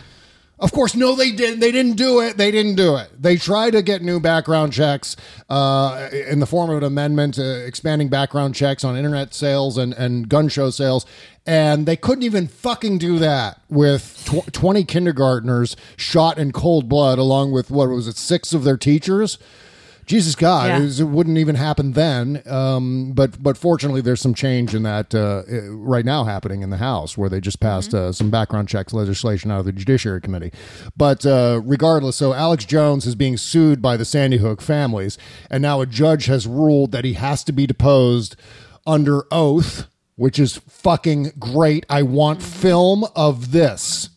[0.61, 1.61] Of course, no, they didn't.
[1.61, 2.37] They didn't do it.
[2.37, 3.11] They didn't do it.
[3.19, 5.17] They tried to get new background checks
[5.49, 9.95] uh, in the form of an amendment uh, expanding background checks on internet sales and,
[9.95, 11.07] and gun show sales.
[11.47, 17.19] And they couldn't even fucking do that with tw- 20 kindergartners shot in cold blood,
[17.19, 19.39] along with what was it, six of their teachers?
[20.07, 20.79] Jesus God, Yeah.
[20.79, 22.43] it, was- it wouldn't even happen then.
[22.47, 26.79] Um, but but fortunately, there's some change in that uh, right now happening in the
[26.79, 30.53] House, where they just passed uh, some background checks legislation out of the Judiciary Committee.
[30.97, 35.17] But uh, regardless, so Alex Jones is being sued by the Sandy Hook families,
[35.49, 38.35] and now a judge has ruled that he has to be deposed
[38.87, 39.87] under oath,
[40.21, 41.87] which is fucking great.
[41.89, 44.11] I want film of this.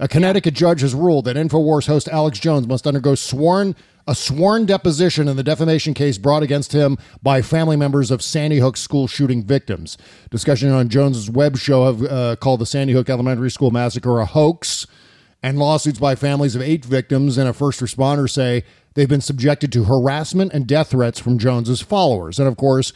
[0.00, 3.76] A Connecticut judge has ruled that InfoWars host Alex Jones must undergo sworn
[4.08, 8.58] a sworn deposition in the defamation case brought against him by family members of Sandy
[8.58, 9.96] Hook school shooting victims.
[10.30, 14.26] Discussion on Jones's web show have uh, called the Sandy Hook Elementary School massacre a
[14.26, 14.84] hoax,
[15.46, 19.70] and lawsuits by families of eight victims and a first responder say they've been subjected
[19.72, 22.40] to harassment and death threats from Jones's followers.
[22.40, 22.92] And of course,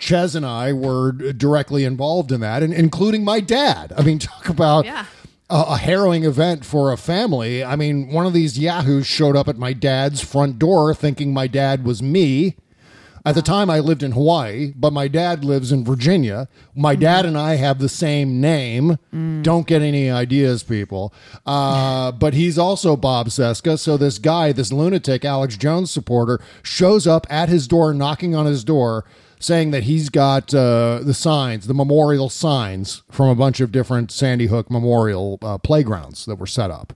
[0.00, 3.92] Chez and I were directly involved in that, and including my dad.
[3.96, 5.04] I mean, talk about Yeah.
[5.48, 7.62] a, a harrowing event for a family.
[7.62, 11.46] I mean, one of these yahoos showed up at my dad's front door thinking my
[11.46, 12.56] dad was me.
[13.24, 16.48] At the time, I lived in Hawaii, but my dad lives in Virginia.
[16.74, 18.98] My dad and I have the same name.
[19.42, 21.14] Don't get any ideas, people.
[21.46, 23.78] Uh, but he's also Bob Cesca.
[23.78, 28.46] So this guy, this lunatic, Alex Jones supporter, shows up at his door, knocking on
[28.46, 29.04] his door,
[29.38, 34.10] saying that he's got uh, the signs, the memorial signs from a bunch of different
[34.10, 36.92] Sandy Hook memorial uh, playgrounds that were set up.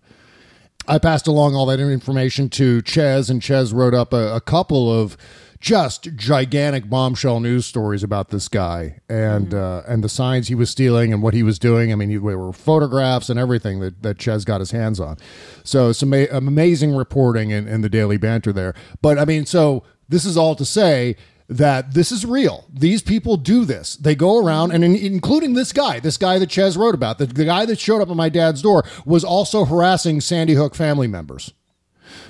[0.89, 4.93] I passed along all that information to Chez, and Chez wrote up a, a couple
[4.93, 5.17] of
[5.61, 10.71] just gigantic bombshell news stories about this guy and uh, and the signs he was
[10.71, 11.93] stealing and what he was doing.
[11.93, 15.17] I mean, he, there were photographs and everything that, that Chez got his hands on.
[15.65, 18.75] So some ama- amazing reporting in, in the Daily Banter there.
[19.03, 21.17] But I mean, so this is all to say
[21.49, 22.65] that this is real.
[22.73, 23.97] These people do this.
[23.97, 27.27] They go around, and in, including this guy, this guy that Chez wrote about, the,
[27.27, 31.07] the guy that showed up at my dad's door was also harassing Sandy Hook family
[31.07, 31.53] members.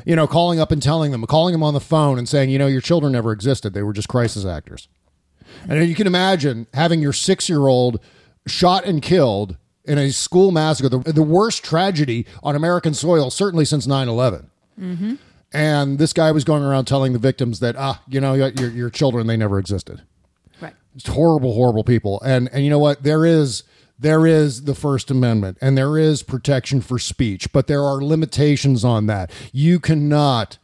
[0.04, 2.58] You know, calling up and telling them, calling them on the phone and saying, you
[2.58, 3.74] know, your children never existed.
[3.74, 4.88] They were just crisis actors.
[5.68, 8.00] And you can imagine having your six year old
[8.46, 13.64] shot and killed in a school massacre, the, the worst tragedy on American soil, certainly
[13.64, 14.50] since 9 11
[14.80, 15.14] Mm-hmm.
[15.54, 18.90] and this guy was going around telling the victims that ah you know your, your
[18.90, 20.02] children they never existed
[20.60, 20.74] Right.
[20.94, 23.62] it's horrible horrible people and and you know what there is
[23.98, 28.84] there is the first amendment and there is protection for speech but there are limitations
[28.84, 29.30] on that.
[29.52, 30.58] You cannot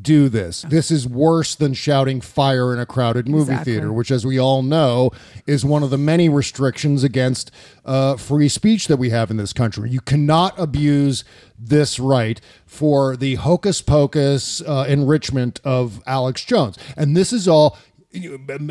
[0.00, 0.62] do this.
[0.62, 3.72] This is worse than shouting fire in a crowded movie Exactly.
[3.74, 5.10] theater which as we all know
[5.46, 7.50] is one of the many restrictions against
[7.84, 9.90] uh, free speech that we have in this country.
[9.90, 11.24] You cannot abuse
[11.58, 16.78] this right for the hocus pocus uh, enrichment of alex jones.
[16.96, 17.76] And this is all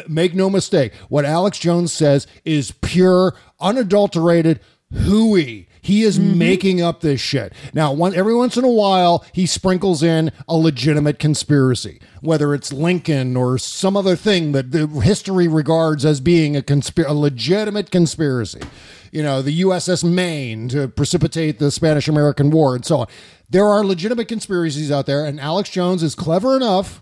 [0.08, 4.60] make no mistake what alex jones says is pure unadulterated
[4.94, 6.38] hooey he is mm-hmm.
[6.38, 7.54] making up this shit.
[7.74, 12.72] Now, one, every once in a while, he sprinkles in a legitimate conspiracy, whether it's
[12.72, 17.90] Lincoln or some other thing that the history regards as being a, conspir- a legitimate
[17.90, 18.62] conspiracy.
[19.12, 23.08] You know, the USS Maine to precipitate the Spanish American War and so on.
[23.50, 27.02] There are legitimate conspiracies out there, and Alex Jones is clever enough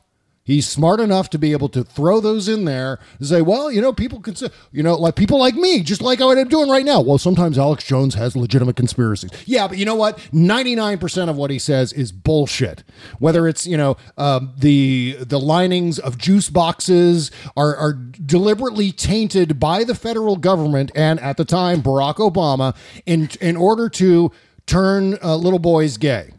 [0.50, 3.82] He's smart enough to be able to throw those in there and say, well, you
[3.82, 6.72] know, people can say, you know, like people like me, just like what I'm doing
[6.72, 7.02] right now.
[7.02, 9.30] Well, sometimes Alex Jones has legitimate conspiracies.
[9.46, 10.18] Yeah, but you know what?
[10.34, 12.84] 99% of what he says is bullshit.
[13.20, 19.60] Whether it's, you know, um, the the linings of juice boxes are, are deliberately tainted
[19.60, 22.76] by the federal government and at the time Barack Obama
[23.06, 24.32] in in order to
[24.66, 26.32] turn uh, little boys gay.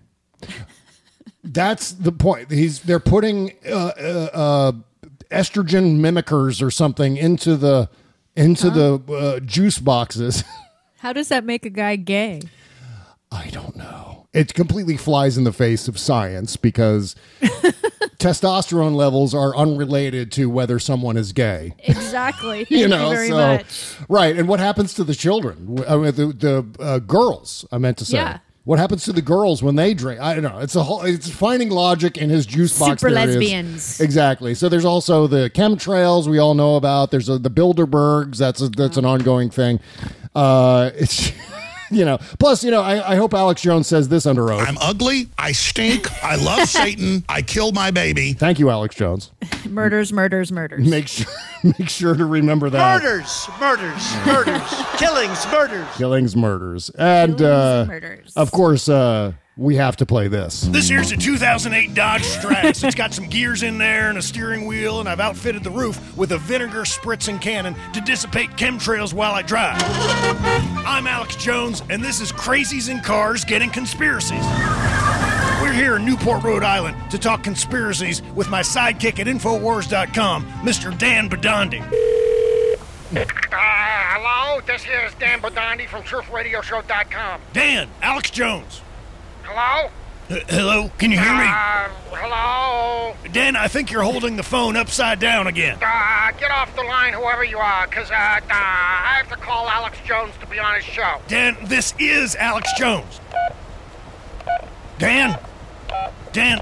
[1.42, 2.50] That's the point.
[2.50, 4.72] He's they're putting uh, uh, uh,
[5.30, 7.88] estrogen mimickers or something into the
[8.36, 10.44] into the uh, juice boxes.
[10.98, 12.42] How does that make a guy gay?
[13.32, 14.26] I don't know.
[14.32, 17.16] It completely flies in the face of science because
[18.18, 21.74] testosterone levels are unrelated to whether someone is gay.
[21.80, 22.66] Exactly.
[22.70, 23.94] You know, very so much.
[24.08, 24.36] right.
[24.36, 25.82] And what happens to the children?
[25.88, 27.66] I mean, the the uh, girls.
[27.72, 28.18] I meant to say.
[28.18, 28.38] Yeah.
[28.64, 30.20] What happens to the girls when they drink?
[30.20, 30.58] I don't know.
[30.58, 31.02] It's a whole.
[31.02, 33.00] It's finding logic in his juice box.
[33.00, 34.00] Super lesbians.
[34.00, 34.54] Exactly.
[34.54, 37.10] So there's also the chemtrails we all know about.
[37.10, 38.36] There's uh the Bilderbergs.
[38.36, 39.80] That's a, that's an ongoing thing.
[40.34, 41.32] Uh, it's
[41.96, 42.18] you know.
[42.38, 44.66] Plus, you know, I, I hope Alex Jones says this under oath.
[44.66, 45.28] I'm ugly.
[45.38, 46.10] I stink.
[46.22, 47.24] I love Satan.
[47.28, 48.32] I killed my baby.
[48.32, 49.30] Thank you, Alex Jones.
[49.68, 50.88] Murders, murders, murders.
[50.88, 51.26] Make sure
[51.62, 53.02] make sure to remember that.
[53.02, 55.86] Murders, murders, murders, killings, murders.
[55.96, 58.32] Killings, murders, and uh, murders.
[58.36, 60.62] of course, uh, we have to play this.
[60.62, 62.82] This here's a 2008 Dodge Stratus.
[62.84, 66.16] It's got some gears in there and a steering wheel, and I've outfitted the roof
[66.16, 69.80] with a vinegar spritzing cannon to dissipate chemtrails while I drive.
[70.86, 74.44] I'm Alex Jones, and this is Crazies in Cars Getting Conspiracies.
[75.60, 80.96] We're here in Newport, Rhode Island to talk conspiracies with my sidekick at Infowars.com, Mr.
[80.96, 81.80] Dan Bidondi.
[83.12, 87.40] Uh, hello, this here is Dan Bidondi from TruthRadioShow.com.
[87.52, 88.80] Dan, Alex Jones.
[89.52, 89.90] Hello?
[90.30, 91.42] H- hello, can you hear me?
[91.44, 93.16] Uh, hello?
[93.32, 95.76] Dan, I think you're holding the phone upside down again.
[95.82, 99.68] Uh, get off the line, whoever you are, because uh, uh, I have to call
[99.68, 101.20] Alex Jones to be on his show.
[101.26, 103.20] Dan, this is Alex Jones.
[104.98, 105.36] Dan?
[106.32, 106.58] Dan?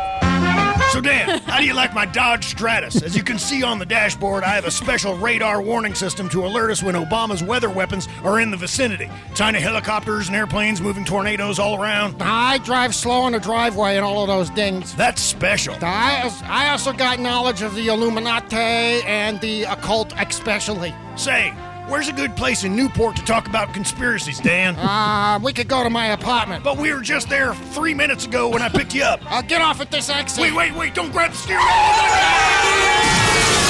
[0.93, 3.03] So, Dan, how do you like my Dodge Stratus?
[3.03, 6.47] As you can see on the dashboard, I have a special radar warning system to
[6.47, 9.11] alert us when Obama's weather weapons are in the vicinity.
[9.35, 12.17] Tiny helicopters and airplanes moving tornadoes all around.
[12.21, 14.95] I drive slow in the driveway and all of those things.
[14.95, 15.77] That's special.
[15.83, 20.95] I, I also got knowledge of the Illuminati and the occult, especially.
[21.17, 21.53] Say,
[21.89, 24.77] where's a good place in Newport to talk about conspiracies, Dan?
[24.77, 26.63] Uh, we could go to my apartment.
[26.63, 29.21] But we were just there three minutes ago when I picked you up.
[29.31, 30.41] Uh, get off at this exit.
[30.41, 33.68] Wait, wait, wait, don't grab the steering wheel.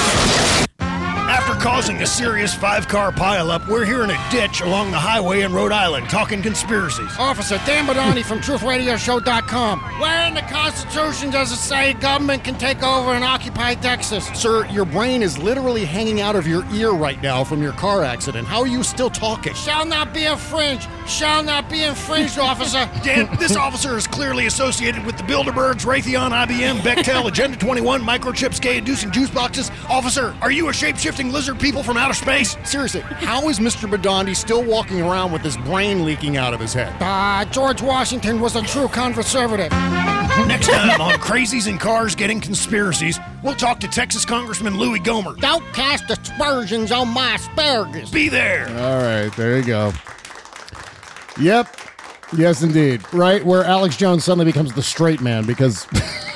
[1.48, 3.66] After causing a serious five car pileup.
[3.68, 7.10] We're here in a ditch along the highway in Rhode Island talking conspiracies.
[7.18, 9.80] Officer Dan Bidondi from TruthRadioShow.com.
[9.98, 14.26] Where in the Constitution does it say government can take over and occupy Texas?
[14.34, 18.04] Sir, your brain is literally hanging out of your ear right now from your car
[18.04, 18.46] accident.
[18.46, 19.54] How are you still talking?
[19.54, 20.86] Shall not be infringed.
[21.06, 22.90] Shall not be infringed, officer.
[23.02, 28.60] Dan, this officer is clearly associated with the Bilderbergs, Raytheon, IBM, Bechtel, Agenda 21, microchips,
[28.60, 29.70] gay inducing juice boxes.
[29.88, 32.56] Officer, are you a shape-shifting lizard people from outer space?
[32.65, 33.89] Seriously, how is Mr.
[33.89, 36.93] Bidondi still walking around with his brain leaking out of his head?
[37.01, 39.70] Uh, George Washington was a true conservative.
[40.48, 45.39] Next time on Crazies and Cars Getting Conspiracies, we'll talk to Texas Congressman Louis Gohmert.
[45.40, 48.10] Don't cast aspersions on my asparagus.
[48.10, 48.69] Be there.
[48.70, 49.93] All right, there you go.
[51.40, 51.77] Yep.
[52.36, 53.01] Yes, indeed.
[53.12, 55.86] Right where Alex Jones suddenly becomes the straight man because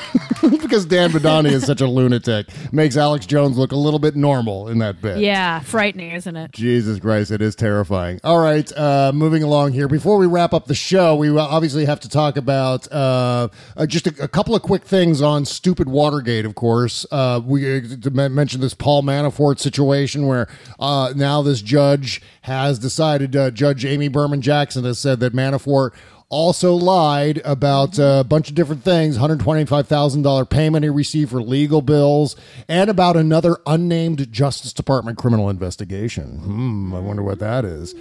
[0.73, 4.69] because Dan Bidondi is such a lunatic makes Alex Jones look a little bit normal
[4.69, 5.19] in that bit.
[5.19, 6.51] Yeah, frightening, isn't it?
[6.53, 8.21] Jesus Christ, it is terrifying.
[8.25, 9.87] All right, uh, moving along here.
[9.87, 14.07] Before we wrap up the show, we obviously have to talk about uh, uh, just
[14.07, 16.47] a, a couple of quick things on stupid Watergate.
[16.47, 20.49] Of course, uh, we uh, mentioned this Paul Manafort situation where
[20.81, 23.37] uh, now this judge has decided.
[23.37, 25.91] Uh, judge Amy Berman Jackson has said that Manafort
[26.33, 32.35] also lied about a bunch of different things $125,000 payment he received for legal bills
[32.69, 36.39] and about another unnamed Justice Department criminal investigation.
[36.39, 37.95] Hmm, I wonder what that is.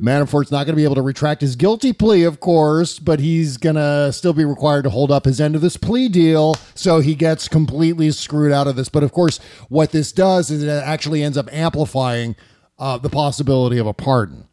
[0.00, 3.56] Manafort's not going to be able to retract his guilty plea, of course, but he's
[3.56, 6.54] going to still be required to hold up his end of this plea deal.
[6.74, 8.90] So he gets completely screwed out of this.
[8.90, 9.38] But of course,
[9.68, 12.36] what this does is it actually ends up amplifying
[12.78, 14.45] uh, the possibility of a pardon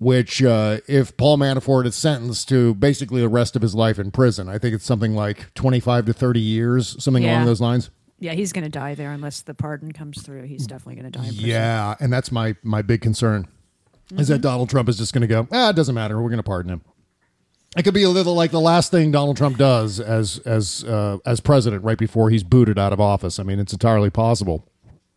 [0.00, 4.10] which uh, if Paul Manafort is sentenced to basically the rest of his life in
[4.10, 7.34] prison, I think it's something like 25 to 30 years, something Yeah.
[7.36, 7.90] along those lines.
[8.18, 10.44] Yeah, he's going to die there unless the pardon comes through.
[10.44, 11.24] He's definitely going to die.
[11.26, 11.48] In prison.
[11.50, 13.46] Yeah, and that's my my big concern
[14.16, 16.38] is that Donald Trump is just going to go, ah, it doesn't matter, we're going
[16.38, 16.80] to pardon him.
[17.76, 21.18] It could be a little like the last thing Donald Trump does as as uh,
[21.26, 23.38] as president right before he's booted out of office.
[23.38, 24.66] I mean, it's entirely possible.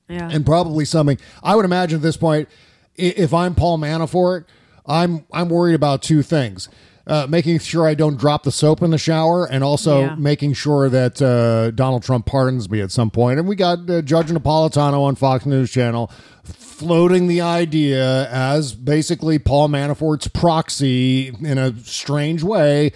[0.09, 0.29] Yeah.
[0.29, 2.49] and probably something I would imagine at this point.
[2.95, 4.45] If I'm Paul Manafort,
[4.85, 6.69] I'm I'm worried about two things:
[7.07, 10.15] uh, making sure I don't drop the soap in the shower, and also Yeah.
[10.15, 13.39] making sure that uh, Donald Trump pardons me at some point.
[13.39, 16.11] And we got uh, Judge Napolitano on Fox News Channel
[16.43, 22.91] floating the idea as basically Paul Manafort's proxy in a strange way,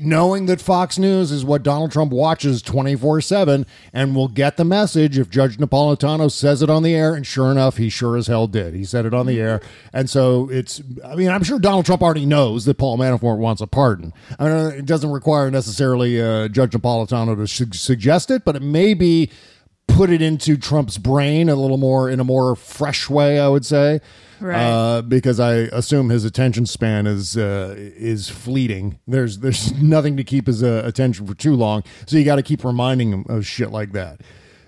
[0.00, 4.64] knowing that Fox News is what Donald Trump watches 24 7 and will get the
[4.64, 7.14] message if Judge Napolitano says it on the air.
[7.14, 8.74] And sure enough, he sure as hell did.
[8.74, 9.60] He said it on the air.
[9.92, 13.60] And so it's, I mean, I'm sure Donald Trump already knows that Paul Manafort wants
[13.62, 14.12] a pardon.
[14.38, 18.62] I mean, it doesn't require necessarily uh, Judge Napolitano to su- suggest it, but it
[18.62, 19.30] may be
[19.86, 23.64] put it into Trump's brain a little more in a more fresh way, I would
[23.64, 24.00] say.
[24.40, 24.62] Right.
[24.62, 28.98] Uh, because I assume his attention span is uh, is fleeting.
[29.06, 32.42] There's there's nothing to keep his uh, attention for too long, so you got to
[32.42, 34.20] keep reminding him of shit like that.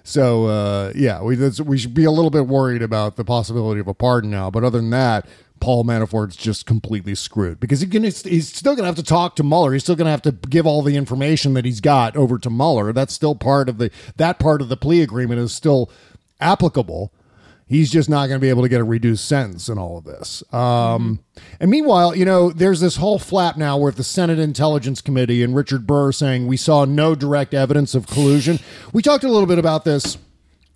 [0.04, 3.88] So uh, yeah, we we should be a little bit worried about the possibility of
[3.88, 4.50] a pardon now.
[4.50, 5.26] But other than that,
[5.60, 9.36] Paul Manafort's just completely screwed because he can, he's still going to have to talk
[9.36, 9.72] to Mueller.
[9.72, 12.50] He's still going to have to give all the information that he's got over to
[12.50, 12.92] Mueller.
[12.92, 15.90] That's still part of the that part of the plea agreement is still
[16.40, 17.12] applicable.
[17.68, 20.04] He's just not going to be able to get a reduced sentence in all of
[20.04, 20.42] this.
[20.52, 21.20] Um,
[21.60, 25.54] And meanwhile, you know, there's this whole flap now with the Senate Intelligence Committee and
[25.54, 28.58] Richard Burr saying we saw no direct evidence of collusion.
[28.92, 30.16] We talked a little bit about this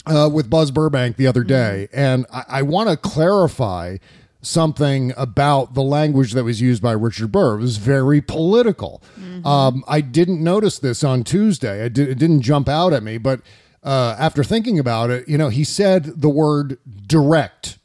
[0.06, 3.96] uh, with Buzz Burbank the other day, and I, I want to clarify
[4.44, 7.54] something about the language that was used by Richard Burr.
[7.54, 9.00] It was very political.
[9.44, 11.88] Um, I didn't notice this on Tuesday.
[11.88, 13.40] Did, it didn't jump out at me, but
[13.82, 17.78] uh, after thinking about it, you know, he said the word direct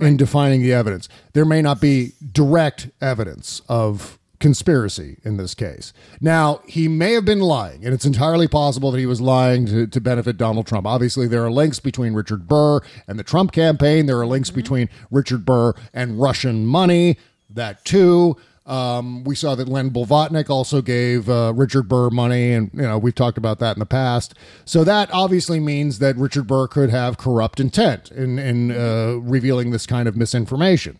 [0.00, 1.08] in defining the evidence.
[1.32, 5.92] There may not be direct evidence of conspiracy in this case.
[6.20, 9.86] Now, he may have been lying, and it's entirely possible that he was lying to,
[9.86, 10.86] to benefit Donald Trump.
[10.86, 14.06] Obviously, there are links between Richard Burr and the Trump campaign.
[14.06, 17.18] There are links between Richard Burr and Russian money,
[17.50, 18.36] that too.
[18.68, 22.98] Um, we saw that Len Blavatnik also gave uh, Richard Burr money, and you know
[22.98, 24.34] we've talked about that in the past.
[24.66, 29.70] So that obviously means that Richard Burr could have corrupt intent in in uh, revealing
[29.70, 30.98] this kind of misinformation.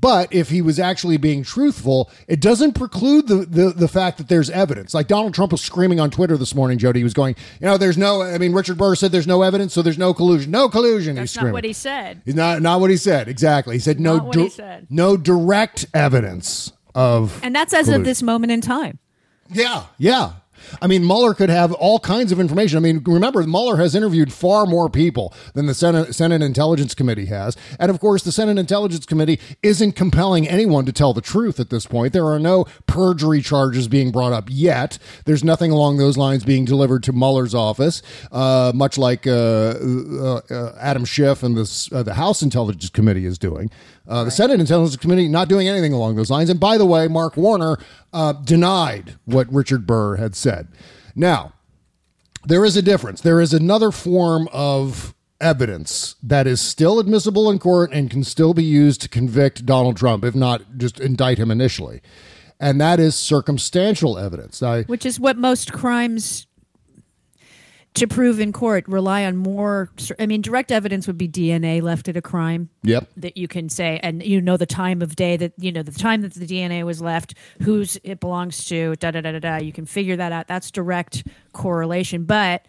[0.00, 4.28] But if he was actually being truthful, it doesn't preclude the, the the fact that
[4.28, 4.94] there's evidence.
[4.94, 7.00] Like Donald Trump was screaming on Twitter this morning, Jody.
[7.00, 8.22] He was going, you know, there's no.
[8.22, 10.52] I mean, Richard Burr said there's no evidence, so there's no collusion.
[10.52, 11.16] No collusion.
[11.16, 12.22] That's not what he said.
[12.24, 13.74] He's not not what he said exactly.
[13.74, 14.30] He said no.
[14.30, 14.86] He said.
[14.88, 17.38] No direct evidence of.
[17.42, 18.98] And that's as of this moment in time.
[19.52, 20.32] Yeah, yeah.
[20.80, 22.76] I mean, Mueller could have all kinds of information.
[22.76, 27.26] I mean, remember, Mueller has interviewed far more people than the Senate, Senate Intelligence Committee
[27.26, 27.56] has.
[27.78, 31.70] And of course, the Senate Intelligence Committee isn't compelling anyone to tell the truth at
[31.70, 32.12] this point.
[32.12, 34.98] There are no perjury charges being brought up yet.
[35.24, 38.02] There's nothing along those lines being delivered to Mueller's office,
[38.32, 43.26] uh, much like uh, uh, uh, Adam Schiff and this, uh, the House Intelligence Committee
[43.26, 43.70] is doing.
[44.08, 46.50] Uh, the Senate Intelligence Committee not doing anything along those lines.
[46.50, 47.76] And by the way, Mark Warner
[48.12, 50.68] uh, denied what Richard Burr had said.
[51.14, 51.52] Now,
[52.44, 53.20] there is a difference.
[53.20, 58.54] There is another form of evidence that is still admissible in court and can still
[58.54, 62.00] be used to convict Donald Trump, if not just indict him initially.
[62.58, 64.60] And that is circumstantial evidence.
[64.60, 66.46] Now, Which is what most crimes
[67.94, 69.90] to prove in court rely on more.
[70.18, 72.68] I mean, direct evidence would be DNA left at a crime.
[72.82, 73.08] Yep.
[73.16, 75.92] That you can say, and you know the time of day that you know the
[75.92, 79.56] time that the DNA was left, whose it belongs to, da da da da da.
[79.56, 80.46] You can figure that out.
[80.46, 82.66] That's direct correlation, but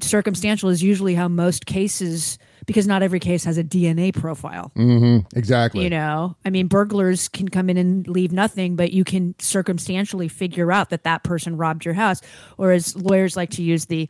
[0.00, 4.70] circumstantial is usually how most cases because not every case has a DNA profile.
[4.76, 5.84] Mhm, exactly.
[5.84, 10.28] You know, I mean, burglars can come in and leave nothing, but you can circumstantially
[10.28, 12.20] figure out that that person robbed your house.
[12.58, 14.08] Or as lawyers like to use the,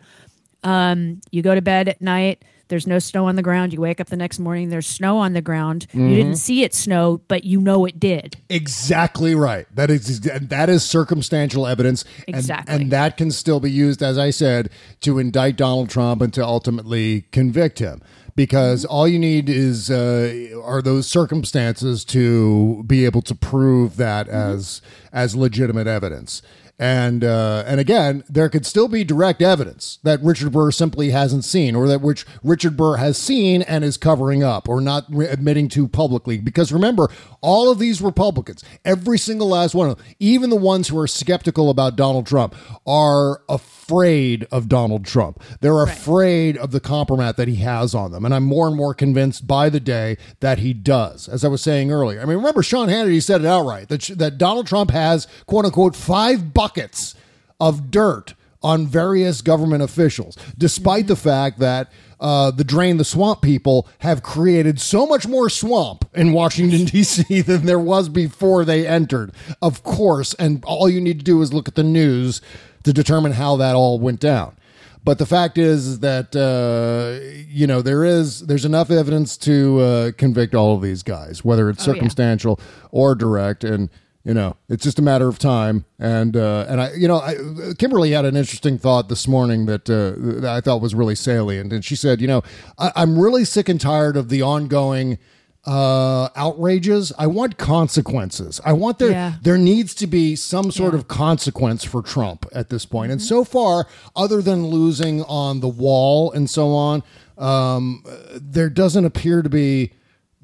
[0.65, 3.73] um, you go to bed at night, there's no snow on the ground.
[3.75, 5.87] You wake up the next morning, there's snow on the ground.
[5.93, 6.15] You Mhm.
[6.15, 8.37] didn't see it snow, but you know it did.
[8.49, 9.67] Exactly right.
[9.75, 12.75] That is that is circumstantial evidence, and, Exactly.
[12.75, 14.71] and that can still be used, as I said,
[15.03, 18.01] to indict Donald Trump and to ultimately convict him.
[18.35, 20.33] Because all you need is uh,
[20.65, 24.81] are those circumstances to be able to prove that as
[25.13, 26.41] as legitimate evidence.
[26.83, 31.45] And uh, and again, there could still be direct evidence that Richard Burr simply hasn't
[31.45, 35.29] seen, or that which Richard Burr has seen and is covering up, or not re-
[35.29, 36.39] admitting to publicly.
[36.39, 37.09] Because remember,
[37.41, 41.07] all of these Republicans, every single last one of them, even the ones who are
[41.07, 45.43] skeptical about Donald Trump, are afraid of Donald Trump.
[45.61, 48.95] They're afraid of the compromise that he has on them, and I'm more and more
[48.95, 51.29] convinced by the day that he does.
[51.29, 54.39] As I was saying earlier, I mean, remember Sean Hannity said it outright that that
[54.39, 57.15] Donald Trump has quote unquote five buckets
[57.61, 61.91] of dirt on various government officials, despite the fact that
[62.21, 67.41] uh, the drain the swamp people have created so much more swamp in Washington D.C.
[67.43, 69.33] than there was before they entered.
[69.61, 72.41] Of course, and all you need to do is look at the news
[72.85, 74.57] to determine how that all went down.
[75.05, 77.19] But the fact is, is that uh,
[77.49, 81.69] you know there is there's enough evidence to uh, convict all of these guys, whether
[81.69, 81.95] it's Oh, yeah.
[81.97, 82.61] circumstantial
[82.93, 83.91] or direct, and
[84.25, 85.85] you know it's just a matter of time.
[85.99, 87.35] And uh, and I you know I,
[87.79, 91.73] Kimberly had an interesting thought this morning that, uh, that I thought was really salient,
[91.73, 92.43] and she said, you know,
[92.79, 95.19] I, I'm really sick and tired of the ongoing
[95.65, 99.35] uh outrages i want consequences i want there Yeah.
[99.43, 103.13] there needs to be some sort of consequence for trump at this point.
[103.13, 103.87] and so far
[104.17, 107.05] other than losing on the wall and so on
[107.39, 108.03] um
[108.35, 109.93] there doesn't appear to be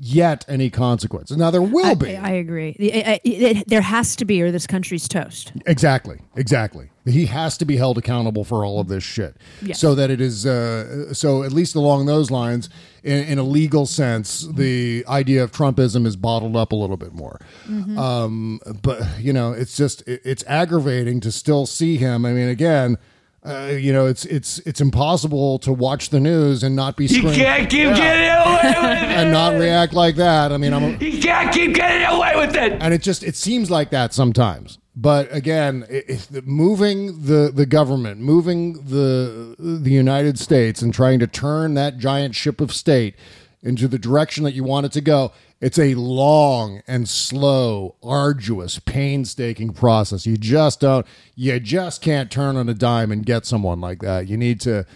[0.01, 2.77] yet any consequence now there will I, be I agree.
[2.79, 5.53] It- it- it- there has to be, or this country's toast.
[5.67, 6.91] Exactly, exactly.
[7.05, 9.79] He has to be held accountable for all of this shit, Yes.
[9.81, 10.47] so that it is.
[10.47, 12.69] Uh, so at least along those lines,
[13.03, 17.13] in, in a legal sense, the idea of Trumpism is bottled up a little bit
[17.15, 17.41] more.
[17.67, 17.99] Mm-hmm.
[17.99, 22.25] Um, but you know, it's just it, it's aggravating to still see him.
[22.25, 22.99] I mean, again.
[23.45, 27.09] Uh, you know, it's it's it's impossible to watch the news and not be You
[27.19, 29.09] screaming can't keep getting away with it.
[29.19, 30.53] and not react like that.
[30.53, 32.73] I mean, I'm a, You can't keep getting away with it.
[32.83, 37.53] and it just it seems like that sometimes but again i i- the- moving the
[37.55, 42.73] the government moving the the united states and trying to turn that giant ship of
[42.73, 43.15] state
[43.63, 48.79] into the direction that you want it to go it's a long and slow arduous
[48.79, 50.27] painstaking process.
[50.27, 54.29] You just don't you just can't turn on a dime and get someone like that.
[54.29, 54.87] You need to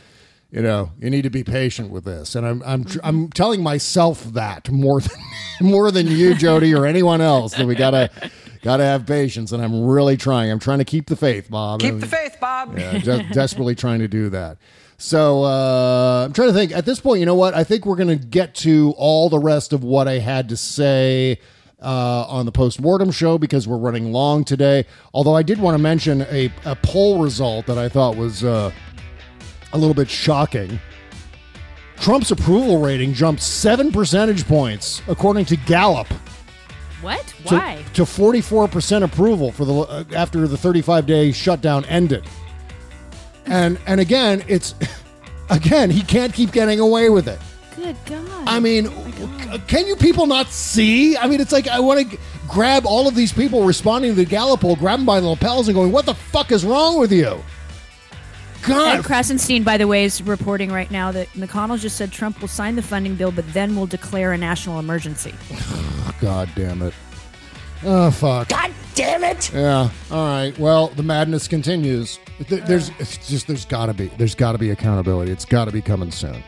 [0.50, 2.34] you know you need to be patient with this.
[2.34, 5.18] And i'm i'm i'm telling myself that more than
[5.60, 8.10] more than you jody or anyone else that we gotta
[8.62, 9.50] gotta have patience.
[9.50, 10.50] And i'm really trying.
[10.50, 11.80] I'm trying to keep the faith bob.
[11.80, 12.78] Keep the faith, Bob.
[12.78, 14.58] yeah de- desperately trying to do that
[15.02, 17.96] so uh, i'm trying to think at this point you know what i think we're
[17.96, 21.38] gonna get to all the rest of what i had to say
[21.82, 25.82] uh, on the post-mortem show because we're running long today although i did want to
[25.82, 28.70] mention a, a poll result that i thought was uh,
[29.72, 30.78] a little bit shocking.
[31.96, 36.08] Trump's approval rating jumped seven percentage points, according to Gallup,
[37.00, 37.26] What?
[37.46, 37.84] to, Why?
[37.94, 42.26] to 44% approval for the uh, after the 35 day shutdown ended.
[43.46, 44.74] And and again, it's
[45.50, 47.40] again he can't keep getting away with it.
[47.76, 48.48] Good God.
[48.48, 51.16] I mean, oh can you people not see?
[51.16, 54.24] I mean, it's like I want to grab all of these people responding to the
[54.24, 57.12] Gallup poll, grab them by the lapels, and going, "What the fuck is wrong with
[57.12, 57.42] you?"
[58.62, 58.98] God.
[59.00, 62.48] Ed Krasenstein, by the way, is reporting right now that McConnell just said Trump will
[62.48, 65.34] sign the funding bill, but then will declare a national emergency.
[66.20, 66.94] God damn it.
[67.84, 68.48] Oh, fuck.
[68.48, 69.52] God damn it!
[69.52, 69.90] Yeah.
[70.10, 70.58] All right.
[70.58, 72.18] Well, the madness continues.
[72.48, 75.32] There's it's just there's got to be there's got to be accountability.
[75.32, 76.42] It's got to be coming soon.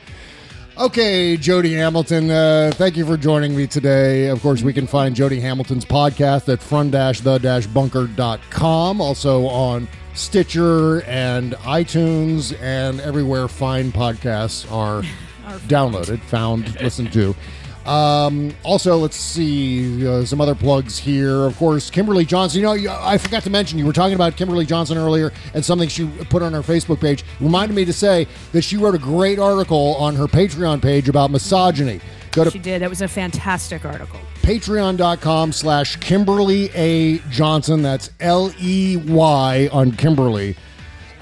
[0.77, 4.27] Okay, Jody Hamilton, uh, thank you for joining me today.
[4.27, 12.61] Of course, we can find Jody Hamilton's podcast at front-the-bunker.com, also on Stitcher and iTunes
[12.61, 15.03] and everywhere fine podcasts are
[15.69, 17.37] downloaded, found, listened to.
[17.87, 21.45] Um, also, let's see uh, some other plugs here.
[21.45, 22.61] Of course, Kimberly Johnson.
[22.63, 25.89] You know, I forgot to mention you were talking about Kimberly Johnson earlier, and something
[25.89, 29.39] she put on her Facebook page reminded me to say that she wrote a great
[29.39, 32.01] article on her Patreon page about misogyny.
[32.33, 32.83] Go to She did.
[32.83, 34.19] That was a fantastic article.
[34.43, 37.19] patreon.com slash Kimberly A.
[37.31, 37.83] Johnson.
[37.83, 40.57] That's L E Y on Kimberly.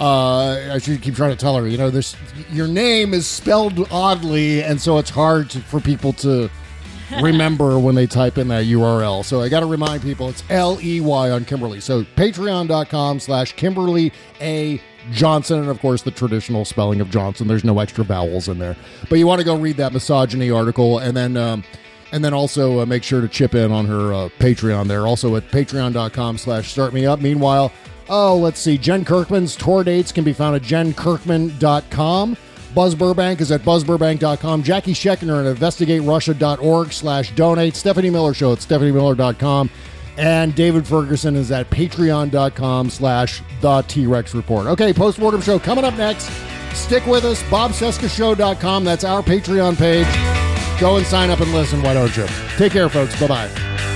[0.02, 2.16] Uh, I should keep trying to tell her, you know, this
[2.50, 6.50] your name is spelled oddly, and so it's hard to, for people to
[7.22, 9.24] remember when they type in that URL.
[9.24, 11.78] So I got to remind people it's L E Y on Kimberly.
[11.78, 14.80] So patreon.com slash Kimberly A.
[15.12, 17.46] Johnson, and of course the traditional spelling of Johnson.
[17.46, 18.74] There's no extra vowels in there,
[19.08, 21.62] but you want to go read that misogyny article, and then um,
[22.10, 25.06] and then also uh, make sure to chip in on her uh, Patreon there.
[25.06, 27.20] Also at patreon.com slash start me up.
[27.20, 27.72] Meanwhile,
[28.12, 28.78] oh, let's see.
[28.78, 32.36] Jen Kirkman's tour dates can be found at jenkirkman.com.
[32.74, 34.62] Buzz Burbank is at buzzburbank.com.
[34.62, 37.74] Jackie Scheckner at investigaterussia.org slash donate.
[37.74, 39.70] Stephanie Miller Show at stephaniemiller.com.
[40.18, 44.66] And David Ferguson is at patreon.com slash the T-Rex Report.
[44.66, 46.30] Okay, postmortem show coming up next.
[46.74, 47.42] Stick with us.
[47.44, 48.84] BobCescashow.com.
[48.84, 50.80] That's our Patreon page.
[50.80, 52.26] Go and sign up and listen, why don't you?
[52.56, 53.18] Take care, folks.
[53.20, 53.91] Bye-bye.